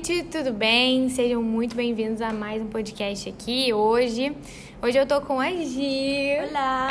[0.00, 1.10] gente, tudo bem?
[1.10, 4.34] Sejam muito bem-vindos a mais um podcast aqui hoje.
[4.80, 6.38] Hoje eu tô com a Gi.
[6.48, 6.88] Olá!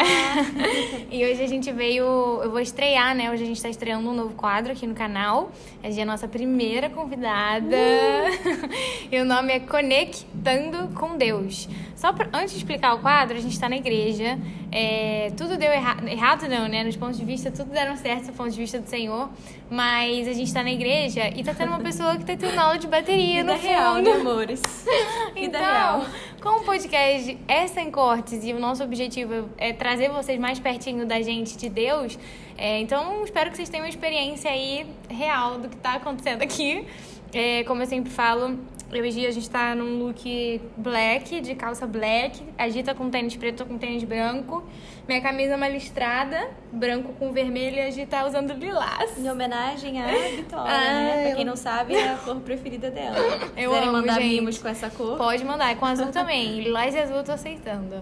[1.09, 2.03] e hoje a gente veio.
[2.03, 3.31] Eu vou estrear, né?
[3.31, 5.51] Hoje a gente tá estreando um novo quadro aqui no canal.
[5.81, 7.75] A Gi é a nossa primeira convidada.
[7.75, 8.69] Uh!
[9.11, 11.67] e o nome é Conectando com Deus.
[11.99, 14.39] Só pra, antes de explicar o quadro, a gente tá na igreja.
[14.71, 16.07] É, tudo deu errado.
[16.07, 16.81] Errado não, né?
[16.81, 19.29] Nos pontos de vista, tudo deram certo do ponto de vista do Senhor.
[19.69, 22.77] Mas a gente tá na igreja e tá tendo uma pessoa que tá tendo aula
[22.77, 23.67] de bateria Vida no fundo.
[23.67, 24.61] real, né, amores?
[25.35, 26.05] Vida então, real.
[26.41, 31.05] com o podcast essa sem cortes e o nosso objetivo é trazer vocês mais pertinho
[31.05, 32.17] da gente, de Deus.
[32.57, 36.87] É, então, espero que vocês tenham uma experiência aí real do que está acontecendo aqui.
[37.33, 38.57] É, como eu sempre falo,
[38.91, 42.41] eu e Gia, a gente tá num look black, de calça black.
[42.57, 44.63] A Gia tá com tênis preto, com tênis branco.
[45.07, 49.17] Minha camisa é uma listrada, branco com vermelho e a Gia tá usando lilás.
[49.17, 51.23] Em homenagem à Vitória, ah, né?
[51.27, 53.17] Pra quem não sabe, é a cor preferida dela.
[53.55, 54.35] Eu Quiserem amo, mandar gente.
[54.35, 55.17] mimos com essa cor?
[55.17, 56.61] Pode mandar, é com azul também.
[56.61, 58.01] lilás e azul eu tô aceitando.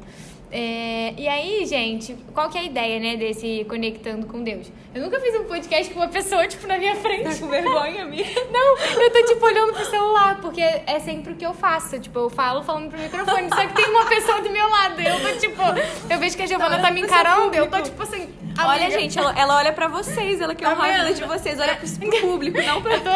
[0.50, 4.72] É, e aí, gente, qual que é a ideia, né, desse Conectando com Deus?
[4.96, 7.24] Eu nunca fiz um podcast com uma pessoa, tipo, na minha frente.
[7.24, 8.30] Tá com vergonha, amiga?
[8.50, 12.00] Não, eu tô, tipo, olhando pro celular, porque é sempre o que eu faço.
[12.00, 15.02] Tipo, eu falo falando pro microfone, só que tem uma pessoa do meu lado.
[15.02, 15.62] Eu tô, tipo,
[16.10, 18.30] eu vejo que a Giovana tá me encarando, eu tô, tipo, assim...
[18.60, 21.76] Olha, gente, ela, ela, olha pra vocês, ela quer honrar a vida de vocês, olha
[21.76, 22.96] pro público, não pra...
[22.96, 23.12] Eu tô...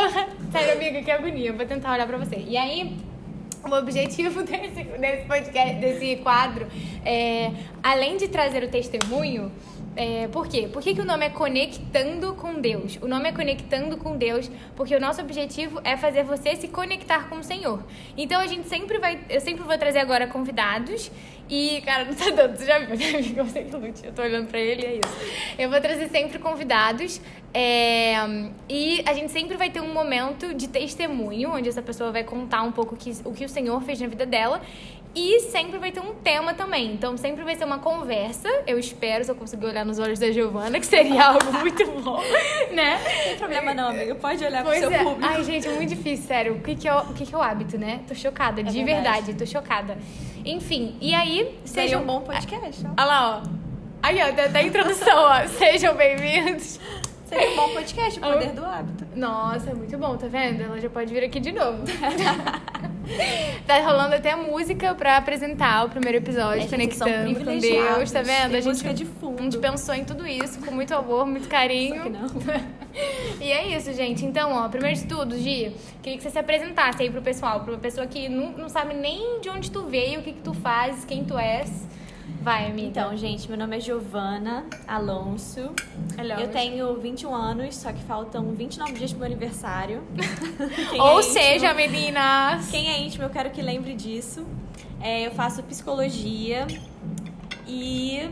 [0.52, 2.36] Sério, amiga, que agonia, eu vou tentar olhar pra você.
[2.48, 2.96] E aí
[3.64, 6.68] o objetivo desse, desse podcast, desse quadro,
[7.06, 7.52] é,
[7.84, 9.52] além de trazer o testemunho,
[9.96, 10.70] é, por quê?
[10.72, 12.98] Por que, que o nome é Conectando com Deus?
[13.02, 17.28] O nome é Conectando com Deus porque o nosso objetivo é fazer você se conectar
[17.30, 17.84] com o Senhor.
[18.18, 19.20] Então a gente sempre vai.
[19.30, 21.12] Eu sempre vou trazer agora convidados.
[21.50, 22.96] E, cara, não tá dando, você já viu, né?
[23.36, 25.54] Eu sei que eu tô olhando pra ele e é isso.
[25.60, 27.20] Eu vou trazer sempre convidados.
[27.54, 28.16] É,
[28.70, 32.64] e a gente sempre vai ter um momento de testemunho, onde essa pessoa vai contar
[32.64, 34.62] um pouco que, o que o Senhor fez na vida dela.
[35.14, 36.94] E sempre vai ter um tema também.
[36.94, 38.48] Então, sempre vai ser uma conversa.
[38.66, 42.22] Eu espero, se eu conseguir olhar nos olhos da Giovana, que seria algo muito bom,
[42.72, 42.98] né?
[42.98, 44.16] Não tem problema não, amiga.
[44.16, 45.04] Pode olhar pois pro seu é.
[45.04, 45.34] público.
[45.34, 46.54] Ai, gente, é muito difícil, sério.
[46.54, 48.02] O que, que, é, o, o que, que é o hábito, né?
[48.08, 49.26] Tô chocada, é de verdade.
[49.26, 49.34] verdade.
[49.34, 49.98] Tô chocada.
[50.46, 51.60] Enfim, e aí...
[51.66, 52.04] Seria sejam...
[52.04, 52.86] um bom podcast.
[52.86, 53.50] Olha lá, ó.
[54.02, 55.46] Aí, ó, da, da introdução, ó.
[55.60, 56.80] Sejam bem-vindos.
[57.26, 59.06] Seria um bom podcast, o poder do hábito.
[59.16, 60.64] Nossa, muito bom, tá vendo?
[60.64, 61.84] Ela já pode vir aqui de novo.
[63.66, 68.56] tá rolando até música pra apresentar o primeiro episódio, É, conectando com Deus, tá vendo?
[68.56, 69.42] A gente, de a fundo.
[69.44, 71.98] gente pensou em tudo isso com muito amor, muito carinho.
[71.98, 72.28] Só que não.
[73.40, 74.26] E é isso, gente.
[74.26, 75.74] Então, ó, primeiro de tudo, Gi,
[76.04, 78.94] queria que você se apresentasse aí pro pessoal, pra uma pessoa que não, não sabe
[78.94, 81.88] nem de onde tu veio, o que, que tu fazes, quem tu és.
[82.42, 82.88] Vai, amiga.
[82.88, 85.72] Então, gente, meu nome é Giovana Alonso.
[86.18, 86.42] Alonso.
[86.42, 90.04] Eu tenho 21 anos, só que faltam 29 dias pro meu aniversário.
[91.00, 92.72] Ou é seja, meninas.
[92.72, 94.44] Quem é íntimo, eu quero que lembre disso.
[95.00, 96.66] É, eu faço psicologia
[97.68, 98.28] e.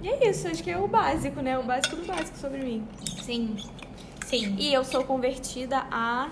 [0.00, 1.58] E é isso, acho que é o básico, né?
[1.58, 2.86] O básico do básico sobre mim.
[3.20, 3.56] Sim.
[4.26, 4.54] Sim.
[4.58, 6.30] E eu sou convertida há.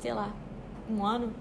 [0.00, 0.30] sei lá,
[0.90, 1.34] um ano?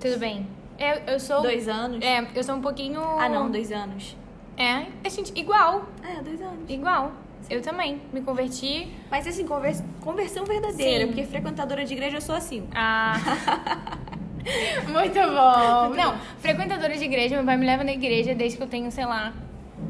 [0.00, 0.46] Tudo bem.
[0.78, 1.42] Eu, eu sou.
[1.42, 2.04] Dois anos?
[2.04, 3.00] É, eu sou um pouquinho.
[3.18, 4.16] Ah, não, dois anos.
[4.56, 5.32] É, a gente.
[5.38, 5.86] Igual.
[6.02, 6.68] É, dois anos.
[6.68, 7.12] Igual.
[7.50, 8.00] Eu também.
[8.12, 8.88] Me converti.
[9.10, 9.82] Mas assim, convers...
[10.00, 11.06] conversão verdadeira, Sim.
[11.08, 12.66] porque frequentadora de igreja eu sou assim.
[12.74, 13.14] Ah.
[14.88, 15.94] Muito bom.
[15.94, 19.04] Não, frequentadora de igreja, meu pai me leva na igreja desde que eu tenho, sei
[19.04, 19.32] lá,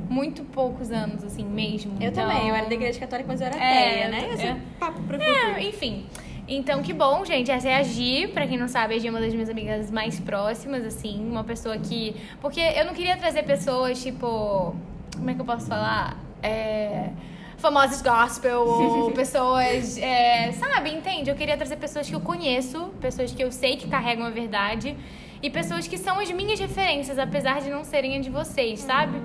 [0.09, 1.93] muito poucos anos, assim, mesmo.
[2.01, 4.25] Eu Então- também, eu era da igreja católica, mas eu era É, ateia, né?
[4.29, 4.49] eu- Esse é.
[4.51, 6.07] é papo pro É, enfim.
[6.49, 7.51] Então, que bom, gente.
[7.51, 8.29] Essa é a Gi.
[8.29, 11.29] Pra quem não sabe, a Gi é uma das minhas amigas mais próximas, assim.
[11.29, 12.17] Uma pessoa que...
[12.41, 14.75] Porque eu não queria trazer pessoas, tipo...
[15.15, 16.17] Como é que eu posso falar?
[16.43, 17.11] É...
[17.59, 19.99] Famosas gospel ou pessoas...
[19.99, 21.29] é, Sabe, entende?
[21.29, 22.95] Eu queria trazer pessoas que eu conheço.
[22.99, 24.97] Pessoas que eu sei que carregam a verdade.
[25.43, 29.21] E pessoas que são as minhas referências, apesar de não serem a de vocês, sabe?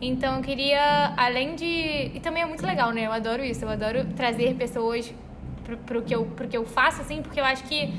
[0.00, 2.10] Então eu queria, além de.
[2.14, 3.06] E também é muito legal, né?
[3.06, 3.64] Eu adoro isso.
[3.64, 5.14] Eu adoro trazer pessoas
[5.64, 7.92] pro, pro, que, eu, pro que eu faço, assim, porque eu acho que,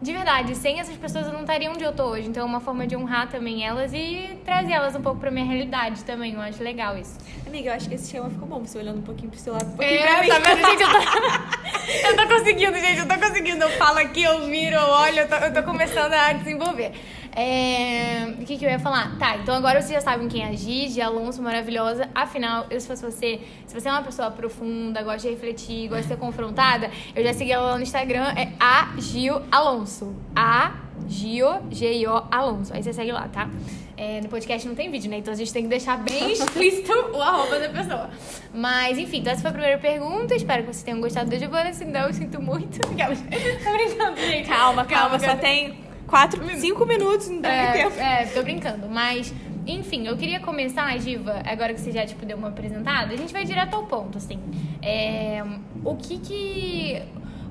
[0.00, 2.28] de verdade, sem essas pessoas eu não estaria onde eu tô hoje.
[2.28, 5.44] Então é uma forma de honrar também elas e trazer elas um pouco pra minha
[5.44, 6.34] realidade também.
[6.34, 7.16] Eu acho legal isso.
[7.46, 9.66] Amiga, eu acho que esse chama ficou bom, você olhando um pouquinho pro seu lado,
[9.66, 10.28] um pouquinho É, pra mim.
[10.28, 10.82] tá vendo, gente?
[10.82, 12.22] Eu tô...
[12.22, 12.98] eu tô conseguindo, gente.
[13.00, 13.62] Eu tô conseguindo.
[13.64, 16.92] Eu falo aqui, eu viro, eu olho, eu tô, eu tô começando a desenvolver.
[17.38, 19.18] É, O que, que eu ia falar?
[19.18, 22.08] Tá, então agora vocês já sabem quem é a Gigi, Alonso, maravilhosa.
[22.14, 26.04] Afinal, eu se fosse você, se você é uma pessoa profunda, gosta de refletir, gosta
[26.04, 30.16] de ser confrontada, eu já segui ela lá no Instagram, é a Gil Alonso.
[30.34, 32.72] A Gio, G-I-O Alonso.
[32.72, 33.50] Aí você segue lá, tá?
[33.98, 35.18] É, no podcast não tem vídeo, né?
[35.18, 38.10] Então a gente tem que deixar bem explícito o arroba da pessoa.
[38.54, 40.34] Mas, enfim, então essa foi a primeira pergunta.
[40.34, 41.72] Espero que vocês tenham gostado da Giovana.
[41.72, 42.80] Se não, eu sinto muito.
[42.80, 44.48] Tô brincando, gente.
[44.48, 47.98] Calma, calma, só tem quatro, cinco minutos, não tem É, tempo.
[48.00, 48.88] é, tô brincando.
[48.88, 49.32] Mas,
[49.66, 53.32] enfim, eu queria começar, Giva, agora que você já, tipo, deu uma apresentada, a gente
[53.32, 54.38] vai direto ao ponto, assim.
[54.82, 55.42] É,
[55.84, 57.02] o que que...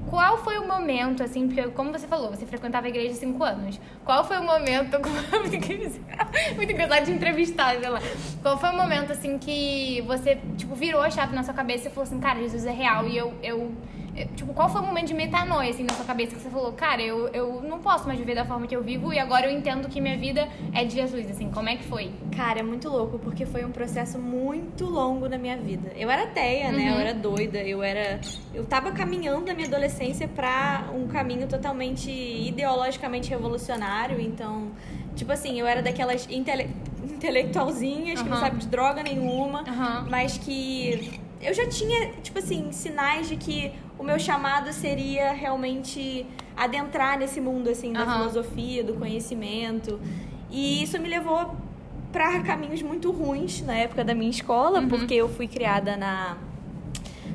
[0.10, 3.44] Qual foi o momento, assim, porque como você falou, você frequentava a igreja há cinco
[3.44, 3.82] anos.
[4.06, 4.98] Qual foi o momento...
[6.56, 8.00] Muito engraçado de entrevistar, sei lá.
[8.42, 11.92] Qual foi o momento, assim, que você, tipo, virou a chave na sua cabeça e
[11.92, 13.72] falou assim, cara, Jesus é real e eu eu-
[14.36, 17.02] Tipo, qual foi o momento de metanoia, assim, na sua cabeça que você falou, cara,
[17.02, 19.90] eu, eu não posso mais viver da forma que eu vivo e agora eu entendo
[19.90, 22.12] que minha vida é de Jesus, assim, como é que foi?
[22.36, 25.92] Cara, é muito louco, porque foi um processo muito longo na minha vida.
[25.98, 26.84] Eu era ateia, né?
[26.84, 26.96] Uhum.
[26.96, 28.22] Eu era doida, eu era.
[28.54, 34.20] Eu tava caminhando na minha adolescência pra um caminho totalmente ideologicamente revolucionário.
[34.22, 34.70] Então,
[35.16, 36.70] tipo assim, eu era daquelas intele...
[37.04, 40.08] intelectualzinhas que não sabe de droga nenhuma, Aham.
[40.10, 46.26] mas que eu já tinha, tipo assim, sinais de que o meu chamado seria realmente
[46.58, 48.18] adentrar nesse mundo, assim, da Aham.
[48.20, 50.00] filosofia, do conhecimento.
[50.50, 51.56] E isso me levou
[52.12, 54.88] para caminhos muito ruins na época da minha escola, Uhum.
[54.88, 56.38] porque eu fui criada na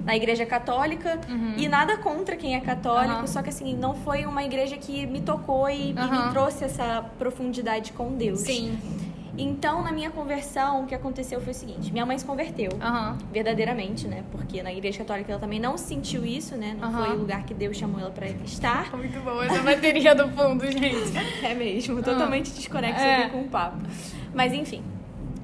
[0.05, 1.55] na igreja católica Uhum.
[1.59, 3.27] e nada contra quem é católico, Aham.
[3.27, 6.27] só que assim, não foi uma igreja que me tocou e, e Aham.
[6.27, 8.41] me trouxe essa profundidade com Deus.
[8.41, 8.79] Sim.
[9.39, 13.17] Então, na minha conversão, o que aconteceu foi o seguinte: minha mãe se converteu Aham.
[13.33, 14.25] verdadeiramente, né?
[14.31, 16.77] Porque na igreja católica ela também não sentiu isso, né?
[16.79, 17.05] Não Aham.
[17.05, 18.95] foi o lugar que Deus chamou ela para estar.
[18.97, 21.11] Muito boa essa bateria do fundo, gente.
[21.43, 23.23] É mesmo, totalmente desconexa É.
[23.25, 23.79] aqui com o papo.
[24.35, 24.83] Mas enfim.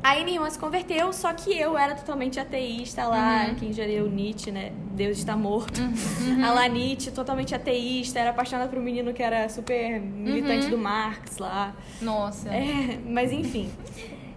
[0.09, 3.55] Aí minha irmã se converteu, só que eu era totalmente ateísta lá, Uhum.
[3.57, 4.71] quem já leu Nietzsche, né?
[4.95, 5.81] Deus está morto.
[5.81, 6.45] Uhum.
[6.45, 10.71] A lá Nietzsche, totalmente ateísta, era apaixonada por um menino que era super militante Uhum.
[10.71, 11.75] do Marx lá.
[12.01, 12.51] Nossa.
[12.51, 13.69] É, mas enfim.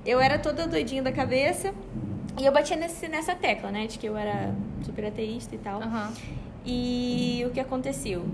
[0.03, 1.71] Eu era toda doidinha da cabeça
[2.39, 3.85] e eu batia nesse, nessa tecla, né?
[3.85, 5.81] De que eu era super ateísta e tal.
[6.65, 8.25] E o que aconteceu?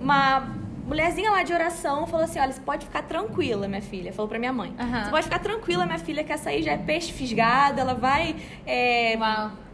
[0.00, 0.48] Uma
[0.86, 4.12] mulherzinha lá de oração falou assim: olha, você pode ficar tranquila, minha filha.
[4.12, 4.74] Falou pra minha mãe.
[4.78, 5.04] Aham.
[5.04, 8.36] Você pode ficar tranquila, minha filha, que essa aí já é peixe fisgado, ela vai.
[8.66, 9.16] é.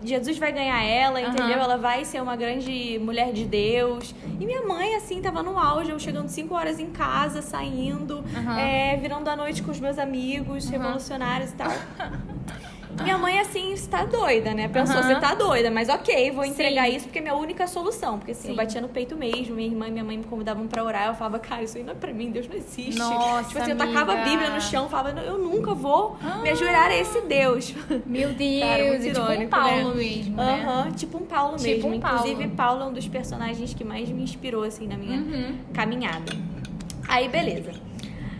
[0.03, 1.59] Jesus vai ganhar ela, entendeu?
[1.59, 4.15] Ela vai ser uma grande mulher de Deus.
[4.41, 8.59] E minha mãe, assim, tava no auge, eu chegando 5 horas em casa, saindo, Aham.
[8.59, 11.69] é, virando a noite com os meus amigos, revolucionários e tal.
[13.02, 14.69] Minha mãe, assim, está doida, né?
[14.69, 15.02] Pensou, Aham.
[15.02, 16.97] você tá doida, mas ok, vou entregar Sim.
[16.97, 18.19] isso porque é minha única solução.
[18.19, 18.49] Porque assim, Sim.
[18.50, 21.14] eu batia no peito mesmo, minha irmã e minha mãe me convidavam pra orar, eu
[21.14, 22.99] falava, cara, isso aí não é pra mim, Deus não existe.
[22.99, 24.31] Nossa, tipo assim, eu tacava a amiga.
[24.31, 27.75] Bíblia no chão, falava, "Não, eu nunca vou me ajoelhar a esse Deus.
[28.06, 29.94] Meu Deus, Cara, muito é tipo um irônico, Paulo né?
[29.94, 30.64] mesmo, né?
[30.67, 31.94] Aham, tipo um Paulo Tipo mesmo.
[31.94, 32.19] um Paulo.
[32.29, 35.58] Inclusive, Paulo é um dos personagens que mais me inspirou, assim, na minha Uhum.
[35.75, 36.32] caminhada.
[37.08, 37.73] Aí, beleza.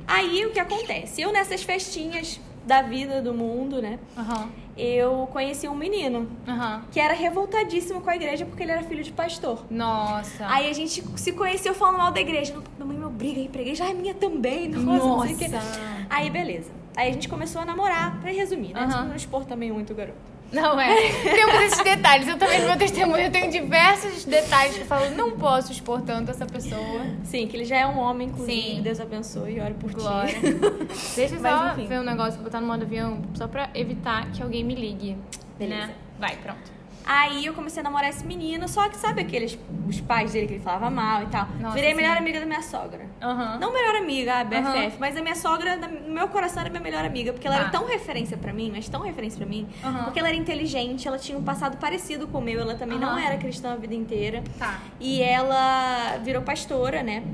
[0.06, 1.20] Aí, o que acontece?
[1.22, 3.98] Eu, nessas festinhas da vida, do mundo, né?
[4.16, 4.48] Aham.
[4.76, 6.82] Eu conheci um menino Aham.
[6.90, 9.64] que era revoltadíssimo com a igreja porque ele era filho de pastor.
[9.70, 10.46] Nossa.
[10.46, 12.54] Aí a gente se conheceu falando mal da igreja.
[12.54, 13.84] Não, Minha mãe me obriga a ir pra igreja.
[13.84, 14.68] Ai, minha também.
[14.68, 15.48] Nossa, não sei o quê.
[15.48, 15.80] Nossa.
[16.08, 16.70] Aí, beleza.
[16.96, 18.80] Aí a gente começou a namorar, pra resumir, né?
[18.80, 19.04] Aham.
[19.08, 20.18] Não expor também muito o garoto.
[20.52, 20.94] Não é.
[21.23, 22.26] Temos esses detalhes.
[22.29, 26.00] Eu também no meu testemunho eu tenho diversos detalhes que eu falo, não posso expor
[26.02, 27.06] tanto essa pessoa.
[27.25, 28.61] Sim, que ele já é um homem, inclusive.
[28.76, 28.82] Sim.
[28.82, 30.32] Deus abençoe e ore por Glória.
[30.35, 30.41] ti.
[31.17, 31.86] Deixa eu Mas, só enfim.
[31.86, 35.17] ver um negócio, botar no modo avião, só pra evitar que alguém me ligue.
[35.58, 35.86] Beleza.
[35.89, 35.94] Né?
[36.19, 36.80] Vai, pronto.
[37.04, 40.52] Aí eu comecei a namorar esse menino, só que sabe aqueles os pais dele que
[40.54, 41.48] ele falava mal e tal.
[41.60, 43.06] Nossa, Virei a melhor amiga da minha sogra.
[43.20, 43.58] Aham.
[43.58, 44.92] Não melhor amiga, a BFF, Aham.
[45.00, 47.32] mas a minha sogra, no meu coração, era minha melhor amiga.
[47.32, 47.62] Porque ela Tá.
[47.62, 49.66] era tão referência pra mim, mas tão referência pra mim.
[49.82, 50.04] Aham.
[50.04, 52.60] Porque ela era inteligente, ela tinha um passado parecido com o meu.
[52.60, 54.42] Ela também não era cristã a vida inteira.
[54.58, 54.78] Tá.
[55.00, 57.24] E ela virou pastora, né?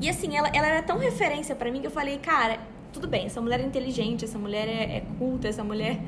[0.00, 2.58] E assim, ela, ela era tão referência pra mim que eu falei, cara,
[2.92, 5.98] tudo bem, essa mulher é inteligente, essa mulher é, é culta, essa mulher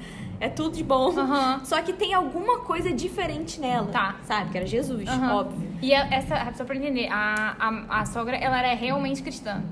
[0.41, 1.11] é tudo de bom.
[1.19, 1.61] Aham.
[1.65, 3.87] Só que tem alguma coisa diferente nela.
[3.89, 4.17] Tá.
[4.25, 4.51] Sabe?
[4.51, 5.35] Que era Jesus, Aham.
[5.35, 5.69] óbvio.
[5.83, 9.63] E a- essa, só pra entender, a, a, a sogra, ela era realmente cristã.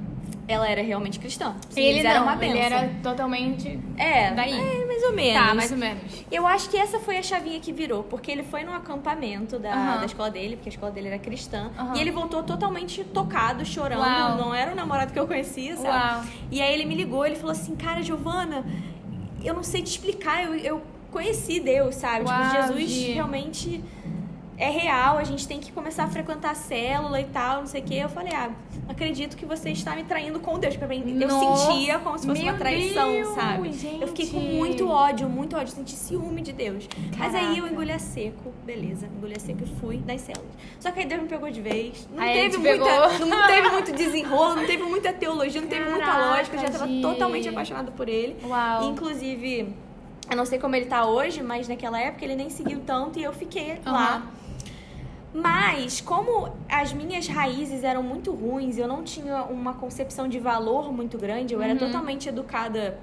[0.47, 1.55] Ela era realmente cristã.
[1.71, 2.79] Sim, ele não, eram uma ele benção.
[2.79, 3.81] era totalmente...
[3.97, 4.53] É, daí.
[4.53, 5.43] é, mais ou menos.
[5.47, 6.03] Tá, mais ou menos.
[6.31, 9.73] Eu acho que essa foi a chavinha que virou, porque ele foi num acampamento da,
[9.73, 10.01] Aham.
[10.01, 11.97] da escola dele, porque a escola dele era cristã, Aham.
[11.97, 14.01] e ele voltou totalmente tocado, chorando.
[14.01, 14.37] Uau.
[14.37, 15.89] Não era o namorado que eu conhecia, sabe?
[15.89, 16.25] Uau.
[16.51, 18.67] E aí ele me ligou, ele falou assim: Cara, Giovana,
[19.45, 22.25] eu não sei te explicar, eu, eu conheci Deus, sabe?
[22.27, 23.85] Uau, tipo, Jesus realmente
[24.57, 27.81] é real, a gente tem que começar a frequentar a célula e tal, não sei
[27.81, 27.95] o quê.
[27.97, 28.51] Eu falei: Ah,
[28.89, 30.77] acredito que você está me traindo com Deus.
[30.77, 33.73] Pra mim, eu Nossa, sentia como se fosse uma traição, Deus, sabe?
[33.73, 34.03] gente.
[34.03, 36.89] Eu fiquei com muito ódio, muito ódio, senti ciúme de Deus.
[37.19, 37.73] Mas aí eu Caraca.
[37.73, 40.51] engoli a seco, beleza, engoli a seco e fui das células.
[40.79, 42.09] Só que aí Deus me pegou de vez.
[42.15, 45.89] Não Aí teve te muita, não teve muito desenrolo, não teve muita teologia, não teve
[45.89, 46.57] muita Caraca, lógica.
[46.57, 47.01] Eu já tava Gi.
[47.03, 48.37] totalmente apaixonada por ele.
[48.45, 48.85] Uau.
[48.91, 49.75] Inclusive,
[50.31, 53.23] eu não sei como ele tá hoje, mas naquela época ele nem seguiu tanto e
[53.23, 54.27] eu fiquei lá.
[55.35, 60.93] Mas, como as minhas raízes eram muito ruins, eu não tinha uma concepção de valor
[60.93, 61.79] muito grande, eu era Uhum.
[61.81, 62.97] totalmente educada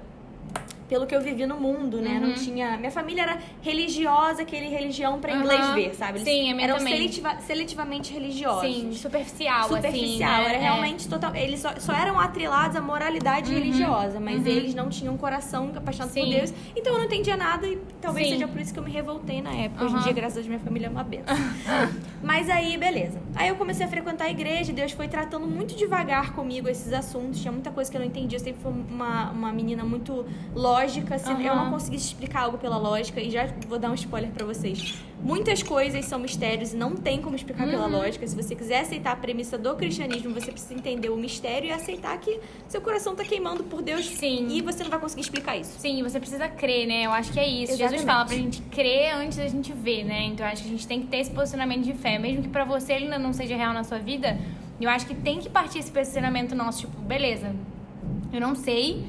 [0.88, 2.18] pelo que eu vivi no mundo, né?
[2.20, 2.34] Não Uhum.
[2.34, 2.76] tinha.
[2.76, 5.74] Minha família era religiosa, aquele religião pra inglês Aham.
[5.74, 6.18] ver, sabe?
[6.18, 6.94] Eles Sim, a minha eram também.
[6.94, 8.60] seletiva- seletivamente religiosos.
[8.70, 10.44] Sim, superficial, Superficial, assim.
[10.48, 10.60] era É.
[10.60, 11.34] realmente total.
[11.34, 14.46] Eles só, só eram atrelados à moralidade Uhum, religiosa, mas uhum.
[14.52, 16.30] eles não tinham coração apaixonado por Sim.
[16.30, 16.52] Deus.
[16.76, 18.32] Então eu não entendia nada e talvez Sim.
[18.34, 19.84] seja por isso que eu me revoltei na época.
[19.84, 21.34] Hoje em dia, graças a Deus, minha família é uma benção.
[22.22, 23.20] mas aí, beleza.
[23.34, 27.40] Aí eu comecei a frequentar a igreja, Deus foi tratando muito devagar comigo esses assuntos.
[27.40, 28.36] Tinha muita coisa que eu não entendia.
[28.38, 30.24] Eu sempre fui uma, uma menina muito
[30.72, 31.14] lógica.
[31.14, 33.20] assim, Eu não conseguisse explicar algo pela lógica.
[33.20, 34.94] E já vou dar um spoiler pra vocês.
[35.22, 37.92] Muitas coisas são mistérios e não tem como explicar pela Uhum.
[37.92, 38.26] lógica.
[38.26, 42.18] Se você quiser aceitar a premissa do cristianismo, você precisa entender o mistério e aceitar
[42.18, 44.04] que seu coração tá queimando por Deus.
[44.08, 44.48] Sim.
[44.50, 45.78] E você não vai conseguir explicar isso.
[45.78, 47.02] Sim, você precisa crer, né?
[47.06, 47.72] Eu acho que é isso.
[47.72, 47.90] Exatamente.
[48.00, 50.24] Jesus fala pra gente crer antes da gente ver, né?
[50.24, 52.18] Então eu acho que a gente tem que ter esse posicionamento de fé.
[52.18, 54.38] Mesmo que pra você ele ainda não seja real na sua vida,
[54.80, 57.54] eu acho que tem que partir esse posicionamento nosso, tipo, beleza,
[58.32, 59.04] eu não sei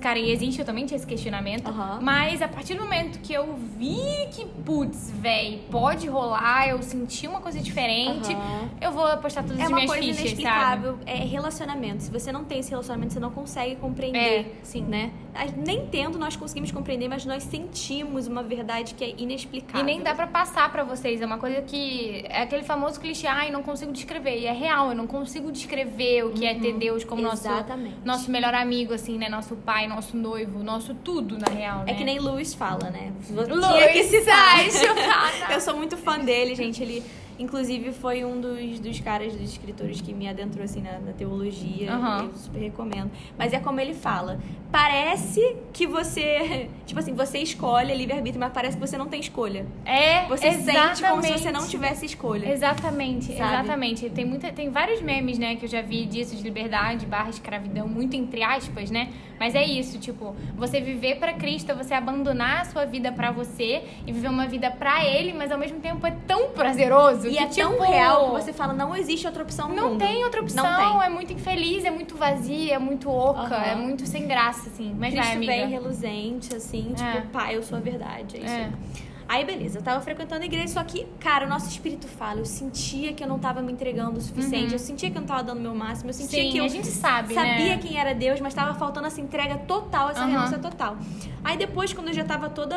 [0.00, 1.68] cara aí existe, eu também tinha esse questionamento.
[1.68, 1.98] Aham.
[2.02, 7.26] Mas a partir do momento que eu vi que, putz, véi, pode rolar, eu senti
[7.26, 8.68] uma coisa diferente, Aham.
[8.80, 10.30] eu vou apostar todas É as uma minhas coisa fichas, sabe?
[10.42, 10.98] inexplicável.
[11.06, 12.02] É relacionamento.
[12.02, 14.18] Se você não tem esse relacionamento, você não consegue compreender.
[14.18, 14.82] É, sim.
[14.82, 15.10] Né?
[15.56, 19.80] Nem tendo nós conseguimos compreender, mas nós sentimos uma verdade que é inexplicável.
[19.80, 21.20] E nem dá pra passar pra vocês.
[21.20, 22.24] É uma coisa que.
[22.28, 24.38] É aquele famoso clichê, ai, não consigo descrever.
[24.38, 27.54] E é real, eu não consigo descrever o que é ter Deus como nosso, Uhum.
[27.54, 27.96] Exatamente.
[28.04, 29.28] nosso melhor amigo, assim, né?
[29.28, 31.82] Nosso pai, nosso noivo, nosso tudo, na real.
[31.82, 31.94] É né?
[31.94, 33.12] que nem Lewis fala, né?
[33.26, 34.58] Que Luiz citar.
[34.70, 35.50] Seixas.
[35.50, 36.82] Eu sou muito fã dele, gente.
[36.82, 37.02] Ele,
[37.38, 41.92] inclusive, foi um dos, dos caras, dos escritores que me adentrou, assim, na, na teologia.
[41.92, 42.24] Aham.
[42.24, 43.10] Eu super recomendo.
[43.38, 44.38] Mas é como ele fala.
[44.70, 46.68] Parece que você...
[46.86, 49.64] Tipo assim, você escolhe livre-arbítrio, mas parece que você não tem escolha.
[49.84, 51.52] É, Você sente como se você exatamente.
[51.52, 52.50] não tivesse escolha.
[52.52, 53.54] Exatamente, Sabe?
[53.54, 54.10] exatamente.
[54.10, 57.88] Tem, muita, tem vários memes, né, que eu já vi disso, de liberdade barra escravidão,
[57.88, 59.08] muito entre aspas, né?
[59.42, 63.32] Mas é isso, tipo, você viver pra Cristo, é você abandonar a sua vida pra
[63.32, 67.32] você e viver uma vida pra Ele, mas ao mesmo tempo é tão prazeroso E
[67.32, 69.98] que, é tão tipo, real que você fala, não existe outra opção no Não mundo.
[69.98, 71.06] tem outra opção, Não tem.
[71.06, 73.64] é muito infeliz, é muito vazia, é muito oca, Aham.
[73.64, 74.94] é muito sem graça, assim.
[74.96, 75.52] Mas vai, Cristo amiga.
[75.52, 77.22] vem reluzente, assim, tipo, É.
[77.32, 78.36] pai, eu sou a verdade.
[78.36, 78.48] É isso.
[78.54, 78.70] É.
[79.34, 79.44] aí.
[79.44, 82.40] Beleza, eu tava frequentando a igreja, só que, cara, o nosso espírito fala.
[82.40, 84.72] Eu sentia que eu não tava me entregando o suficiente, Uhum.
[84.72, 86.68] eu sentia que eu não tava dando meu máximo, eu sentia Sim, que eu a
[86.68, 87.78] gente sabe, sabia né?
[87.78, 90.30] quem era Deus, mas tava faltando essa entrega total, essa Aham.
[90.30, 90.96] renúncia total.
[91.44, 92.76] Aí depois, quando eu já tava toda.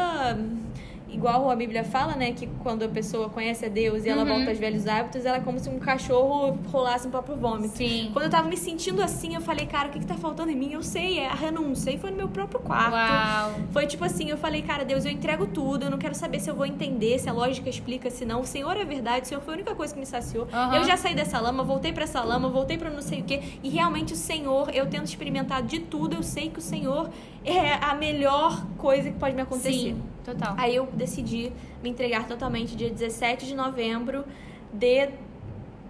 [1.15, 2.34] Igual a Bíblia fala, né?
[2.34, 4.29] Que quando a pessoa conhece a Deus e ela Uhum.
[4.36, 7.75] volta aos velhos hábitos, ela é como se um cachorro rolasse um próprio vômito.
[7.77, 8.10] Sim.
[8.12, 10.55] Quando eu tava me sentindo assim, eu falei, cara, o que, que tá faltando em
[10.55, 10.72] mim?
[10.74, 11.89] Eu sei, é a renúncia.
[11.91, 12.93] E foi no meu próprio quarto.
[12.93, 13.51] Uau.
[13.72, 16.50] Foi tipo assim, eu falei, cara, Deus, eu entrego tudo, eu não quero saber se
[16.50, 18.41] eu vou entender, se a lógica explica, se não.
[18.41, 20.48] O Senhor é verdade, o Senhor foi a única coisa que me saciou.
[20.51, 20.75] Aham.
[20.75, 23.41] Eu já saí dessa lama, voltei pra essa lama, voltei pra não sei o quê.
[23.63, 27.10] E realmente o Senhor, eu tento experimentar de tudo, eu sei que o Senhor
[27.45, 29.72] é a melhor coisa que pode me acontecer.
[29.72, 30.55] Sim, total.
[30.58, 31.51] Aí eu decidi
[31.84, 34.25] me entregar totalmente dia 17 de novembro
[34.74, 35.10] de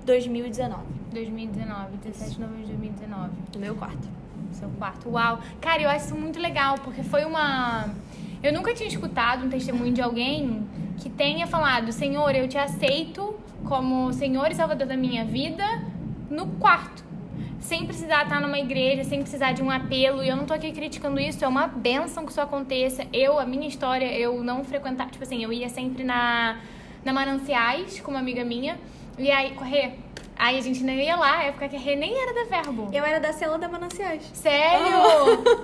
[0.05, 3.31] 2019, 2019, 17 de novembro de 2019.
[3.53, 4.07] no meu quarto.
[4.51, 5.09] Seu quarto.
[5.09, 5.39] Uau.
[5.59, 7.89] Cara, eu acho isso muito legal, porque foi uma.
[8.43, 10.65] Eu nunca tinha escutado um testemunho de alguém
[10.97, 15.63] que tenha falado: Senhor, eu te aceito como Senhor e Salvador da minha vida
[16.29, 17.03] no quarto.
[17.65, 20.23] Sem precisar estar numa igreja, sem precisar de um apelo.
[20.23, 23.07] E eu não tô aqui criticando isso, é uma benção que isso aconteça.
[23.11, 25.09] Eu, a minha história, eu não frequentava.
[25.09, 26.59] Tipo assim, eu ia sempre na,
[27.03, 28.77] na Mananciais com uma amiga minha.
[29.17, 29.97] E aí, correr.
[30.37, 32.89] Aí a gente não ia lá, época que a Rê nem era da Verbo.
[32.93, 34.29] Eu era da cela da Mananciais.
[34.33, 34.97] Sério?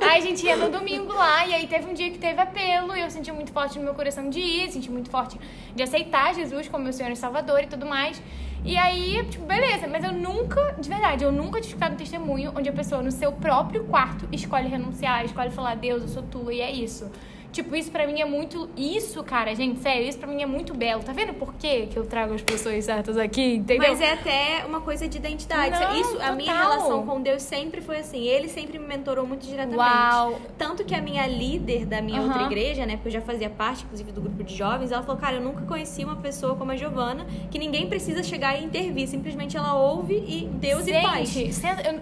[0.01, 2.96] Aí a gente ia no domingo lá, e aí teve um dia que teve apelo,
[2.96, 5.38] e eu senti muito forte no meu coração de ir, senti muito forte
[5.75, 8.22] de aceitar Jesus como meu Senhor e Salvador e tudo mais.
[8.63, 12.53] E aí, tipo, beleza, mas eu nunca, de verdade, eu nunca tinha escutado um testemunho
[12.55, 16.53] onde a pessoa no seu próprio quarto escolhe renunciar, escolhe falar, Deus, eu sou tua,
[16.53, 17.09] e é isso.
[17.51, 18.70] Tipo, isso pra mim é muito.
[18.77, 21.03] Isso, cara, gente, sério, isso pra mim é muito belo.
[21.03, 23.55] Tá vendo por quê que eu trago as pessoas certas aqui?
[23.55, 23.89] Entendeu?
[23.89, 25.77] Mas é até uma coisa de identidade.
[25.77, 26.70] Não, Isso, a minha total.
[26.72, 28.24] relação com Deus sempre foi assim.
[28.24, 29.77] Ele sempre me mentorou muito diretamente.
[29.77, 30.39] Uau.
[30.58, 32.27] Tanto que a minha líder da minha Aham.
[32.29, 32.96] outra igreja, né?
[32.96, 35.62] Porque eu já fazia parte, inclusive, do grupo de jovens, ela falou, cara, eu nunca
[35.65, 39.08] conheci uma pessoa como a Giovana, que ninguém precisa chegar e intervir.
[39.08, 41.29] Simplesmente ela ouve e Deus e faz.
[41.29, 41.53] Gente,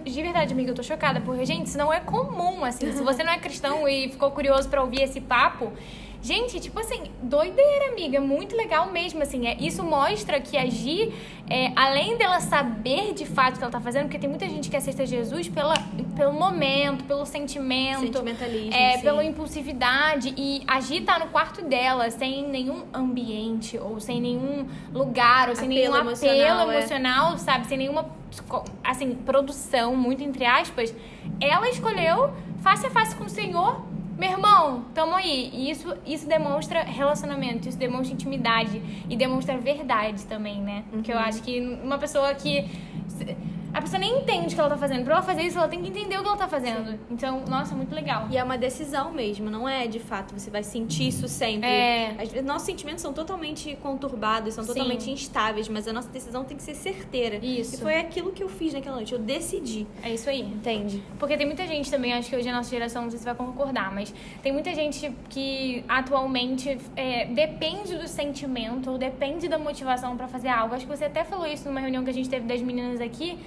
[0.04, 2.92] de verdade, amiga, eu tô chocada, porque, gente, isso não é comum, assim.
[2.92, 5.39] Se você não é cristão e ficou curioso pra ouvir esse papo.
[6.22, 8.20] Gente, tipo assim, doideira, amiga.
[8.20, 9.46] Muito legal mesmo, assim.
[9.46, 11.14] É, isso mostra que agir,
[11.48, 14.68] é, além dela saber de fato o que ela tá fazendo, porque tem muita gente
[14.68, 15.72] que aceita Jesus pela,
[16.14, 18.00] pelo momento, pelo sentimento.
[18.00, 19.02] Sentimentalismo, É, sim.
[19.02, 20.34] pela impulsividade.
[20.36, 25.70] E agir tá no quarto dela, sem nenhum ambiente, ou sem nenhum lugar, ou sem
[25.70, 26.76] Apelo nenhum emocional, apelo é.
[26.76, 27.66] emocional, sabe?
[27.66, 28.10] Sem nenhuma,
[28.84, 30.94] assim, produção, muito entre aspas.
[31.40, 32.30] Ela escolheu
[32.60, 33.88] face a face com o Senhor.
[34.20, 35.48] Meu irmão, tamo aí.
[35.50, 40.84] E isso, isso demonstra relacionamento, isso demonstra intimidade e demonstra verdade também, né?
[40.90, 41.22] Porque eu Uhum.
[41.22, 42.68] acho que uma pessoa que.
[43.72, 45.04] A pessoa nem entende o que ela tá fazendo.
[45.04, 46.98] Pra ela fazer isso, ela tem que entender o que ela tá fazendo.
[47.10, 48.26] Então, nossa, muito legal.
[48.30, 51.68] E é uma decisão mesmo, não é de fato, você vai sentir isso sempre.
[51.68, 52.14] É.
[52.18, 54.72] Vezes, nossos sentimentos são totalmente conturbados, são Sim.
[54.72, 57.36] totalmente instáveis, mas a nossa decisão tem que ser certeira.
[57.44, 57.76] Isso.
[57.76, 59.86] E foi aquilo que eu fiz naquela noite, eu decidi.
[60.02, 60.40] É isso aí.
[60.40, 61.02] Entende?
[61.18, 63.34] Porque tem muita gente também, acho que hoje a nossa geração, não sei se vai
[63.34, 64.12] concordar, mas
[64.42, 70.48] tem muita gente que atualmente é, depende do sentimento ou depende da motivação pra fazer
[70.48, 70.74] algo.
[70.74, 73.38] Acho que você até falou isso numa reunião que a gente teve das meninas aqui,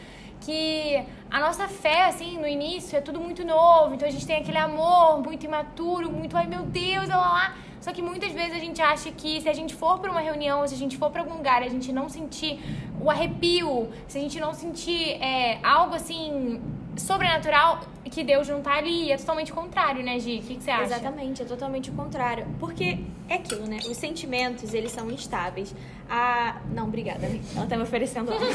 [0.44, 4.38] que a nossa fé, assim, no início é tudo muito novo, então a gente tem
[4.38, 7.56] aquele amor muito imaturo, muito, ai meu Deus, olha lá.
[7.80, 10.66] Só que muitas vezes a gente acha que se a gente for pra uma reunião,
[10.68, 12.60] se a gente for pra algum lugar a gente não sentir
[13.02, 16.62] o arrepio, se a gente não sentir é, algo assim
[16.96, 17.82] sobrenatural,
[18.14, 19.12] que Deus não tá ali.
[19.12, 20.40] É totalmente contrário, né, Gi?
[20.40, 20.84] O que, que você acha?
[20.84, 22.46] Exatamente, é totalmente o contrário.
[22.60, 23.78] Porque é aquilo, né?
[23.90, 25.74] Os sentimentos, eles são instáveis.
[26.10, 26.58] A...
[26.74, 27.44] Não, obrigada, amiga.
[27.56, 28.48] Ela tá me oferecendo água.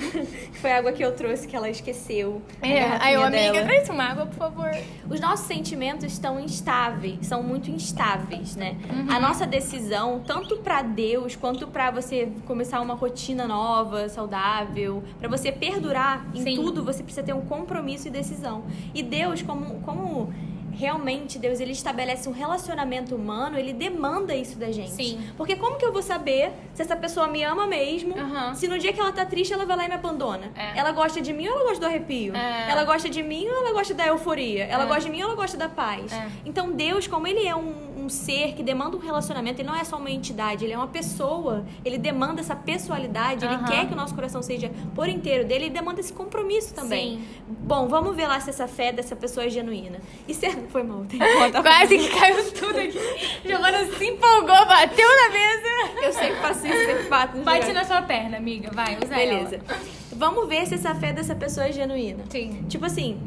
[0.54, 2.40] Foi a água que eu trouxe que ela esqueceu.
[2.62, 4.70] É, aí eu, amiga, traz uma água, por favor.
[5.10, 8.76] Os nossos sentimentos estão instáveis, são muito instáveis, né?
[8.90, 9.14] Uhum.
[9.14, 15.28] A nossa decisão, tanto pra Deus quanto pra você começar uma rotina nova, saudável, pra
[15.28, 16.54] você perdurar em Sim.
[16.54, 18.64] tudo, você precisa ter um compromisso e decisão.
[18.94, 20.32] E Deus, como como
[20.74, 24.90] realmente Deus ele estabelece um relacionamento humano, ele demanda isso da gente.
[24.92, 25.20] Sim.
[25.36, 28.54] Porque como que eu vou saber se essa pessoa me ama mesmo, Aham.
[28.54, 30.50] se no dia que ela tá triste ela vai lá e me abandona?
[30.56, 30.78] É.
[30.78, 32.34] Ela gosta de mim ou ela gosta do arrepio?
[32.34, 32.70] É.
[32.70, 34.64] Ela gosta de mim ou ela gosta da euforia?
[34.64, 34.86] Ela É.
[34.86, 36.10] gosta de mim ou ela gosta da paz?
[36.10, 36.26] É.
[36.46, 39.84] Então Deus, como ele é um, um ser que demanda um relacionamento, ele não é
[39.84, 41.64] só uma entidade, ele é uma pessoa.
[41.84, 43.54] Ele demanda essa pessoalidade, Aham.
[43.54, 47.18] ele quer que o nosso coração seja por inteiro dele, ele demanda esse compromisso também.
[47.18, 47.24] Sim.
[47.48, 50.00] Bom, vamos ver lá se essa fé dessa pessoa é genuína.
[50.26, 51.22] E se foi mal, tem que
[51.62, 52.98] Quase que caiu tudo aqui.
[53.44, 56.04] Giovana se empolgou, bateu na mesa.
[56.06, 57.74] Eu sempre faço isso, sempre bato no Bate gigante.
[57.74, 58.70] na sua perna, amiga.
[58.72, 59.56] Vai, usa Beleza.
[59.56, 59.80] ela.
[60.14, 62.24] Vamos ver se essa fé dessa pessoa é genuína.
[62.28, 62.64] Sim.
[62.68, 63.18] Tipo assim,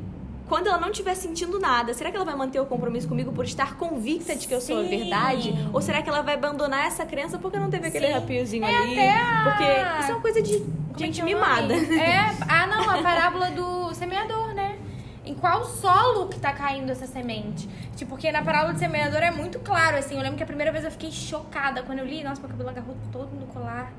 [0.48, 3.46] quando ela não estiver sentindo nada, será que ela vai manter o compromisso comigo por
[3.46, 5.54] estar convicta de que eu sou a verdade?
[5.74, 8.14] Ou será que ela vai abandonar essa crença porque não teve aquele Sim.
[8.14, 9.00] rapiozinho É ali?
[9.00, 11.74] a- Porque isso é uma coisa de Como gente é é mimada.
[11.74, 14.78] É, ah não, a parábola do semeador, né?
[15.26, 17.68] Em qual solo que tá caindo essa semente?
[17.96, 20.16] Tipo, porque na parábola do semeador é muito claro, assim.
[20.16, 22.24] Eu lembro que a primeira vez eu fiquei chocada quando eu li.
[22.24, 23.92] Nossa, meu cabelo agarrou todo no colar.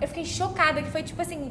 [0.00, 1.50] Eu fiquei chocada, que foi tipo assim.